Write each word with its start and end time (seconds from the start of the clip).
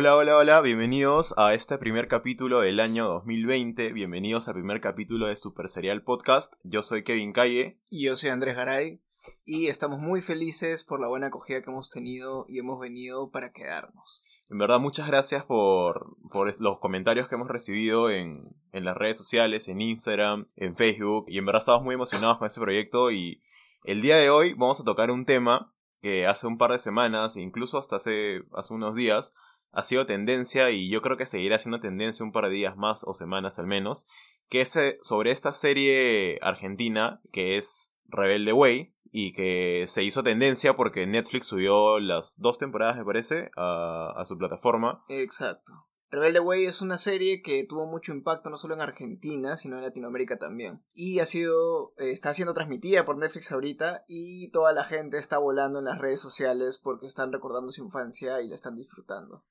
Hola, 0.00 0.14
hola, 0.14 0.36
hola, 0.36 0.60
bienvenidos 0.60 1.34
a 1.36 1.54
este 1.54 1.76
primer 1.76 2.06
capítulo 2.06 2.60
del 2.60 2.78
año 2.78 3.08
2020, 3.08 3.92
bienvenidos 3.92 4.46
al 4.46 4.54
primer 4.54 4.80
capítulo 4.80 5.26
de 5.26 5.34
Super 5.34 5.68
Serial 5.68 6.04
Podcast. 6.04 6.54
Yo 6.62 6.84
soy 6.84 7.02
Kevin 7.02 7.32
Calle. 7.32 7.80
Y 7.90 8.04
yo 8.04 8.14
soy 8.14 8.30
Andrés 8.30 8.54
Garay. 8.54 9.02
Y 9.44 9.66
estamos 9.66 9.98
muy 9.98 10.20
felices 10.20 10.84
por 10.84 11.00
la 11.00 11.08
buena 11.08 11.26
acogida 11.26 11.62
que 11.62 11.70
hemos 11.72 11.90
tenido 11.90 12.46
y 12.48 12.60
hemos 12.60 12.78
venido 12.78 13.32
para 13.32 13.50
quedarnos. 13.50 14.24
En 14.48 14.58
verdad, 14.58 14.78
muchas 14.78 15.08
gracias 15.08 15.44
por, 15.44 16.16
por 16.30 16.60
los 16.60 16.78
comentarios 16.78 17.26
que 17.26 17.34
hemos 17.34 17.48
recibido 17.48 18.08
en, 18.08 18.54
en 18.70 18.84
las 18.84 18.96
redes 18.96 19.18
sociales, 19.18 19.66
en 19.66 19.80
Instagram, 19.80 20.46
en 20.54 20.76
Facebook. 20.76 21.24
Y 21.26 21.38
en 21.38 21.46
verdad 21.46 21.62
estamos 21.62 21.82
muy 21.82 21.96
emocionados 21.96 22.38
con 22.38 22.46
este 22.46 22.60
proyecto 22.60 23.10
y 23.10 23.42
el 23.82 24.00
día 24.00 24.14
de 24.14 24.30
hoy 24.30 24.54
vamos 24.54 24.80
a 24.80 24.84
tocar 24.84 25.10
un 25.10 25.24
tema 25.24 25.74
que 26.00 26.28
hace 26.28 26.46
un 26.46 26.56
par 26.56 26.70
de 26.70 26.78
semanas, 26.78 27.36
incluso 27.36 27.78
hasta 27.78 27.96
hace, 27.96 28.44
hace 28.52 28.72
unos 28.72 28.94
días, 28.94 29.34
ha 29.72 29.84
sido 29.84 30.06
tendencia 30.06 30.70
y 30.70 30.90
yo 30.90 31.02
creo 31.02 31.16
que 31.16 31.26
seguirá 31.26 31.58
siendo 31.58 31.80
tendencia 31.80 32.24
un 32.24 32.32
par 32.32 32.44
de 32.44 32.50
días 32.50 32.76
más 32.76 33.02
o 33.04 33.14
semanas 33.14 33.58
al 33.58 33.66
menos, 33.66 34.06
que 34.48 34.60
es 34.62 34.78
sobre 35.02 35.30
esta 35.30 35.52
serie 35.52 36.38
argentina 36.42 37.20
que 37.32 37.58
es 37.58 37.94
Rebelde 38.06 38.52
Way 38.52 38.94
y 39.10 39.32
que 39.32 39.84
se 39.88 40.02
hizo 40.02 40.22
tendencia 40.22 40.76
porque 40.76 41.06
Netflix 41.06 41.46
subió 41.46 42.00
las 42.00 42.34
dos 42.38 42.58
temporadas 42.58 42.96
me 42.96 43.04
parece 43.04 43.50
a, 43.56 44.12
a 44.16 44.24
su 44.24 44.36
plataforma. 44.36 45.04
Exacto. 45.08 45.88
Rebelde 46.10 46.40
Way 46.40 46.64
es 46.64 46.80
una 46.80 46.96
serie 46.96 47.42
que 47.42 47.64
tuvo 47.64 47.86
mucho 47.86 48.12
impacto 48.12 48.48
no 48.48 48.56
solo 48.56 48.74
en 48.74 48.80
Argentina, 48.80 49.58
sino 49.58 49.76
en 49.76 49.82
Latinoamérica 49.82 50.38
también. 50.38 50.82
Y 50.94 51.18
ha 51.18 51.26
sido, 51.26 51.92
eh, 51.98 52.12
está 52.12 52.32
siendo 52.32 52.54
transmitida 52.54 53.04
por 53.04 53.18
Netflix 53.18 53.52
ahorita 53.52 54.04
y 54.08 54.50
toda 54.50 54.72
la 54.72 54.84
gente 54.84 55.18
está 55.18 55.36
volando 55.36 55.80
en 55.80 55.84
las 55.84 55.98
redes 55.98 56.20
sociales 56.20 56.80
porque 56.82 57.06
están 57.06 57.30
recordando 57.30 57.72
su 57.72 57.84
infancia 57.84 58.40
y 58.40 58.48
la 58.48 58.54
están 58.54 58.74
disfrutando. 58.74 59.44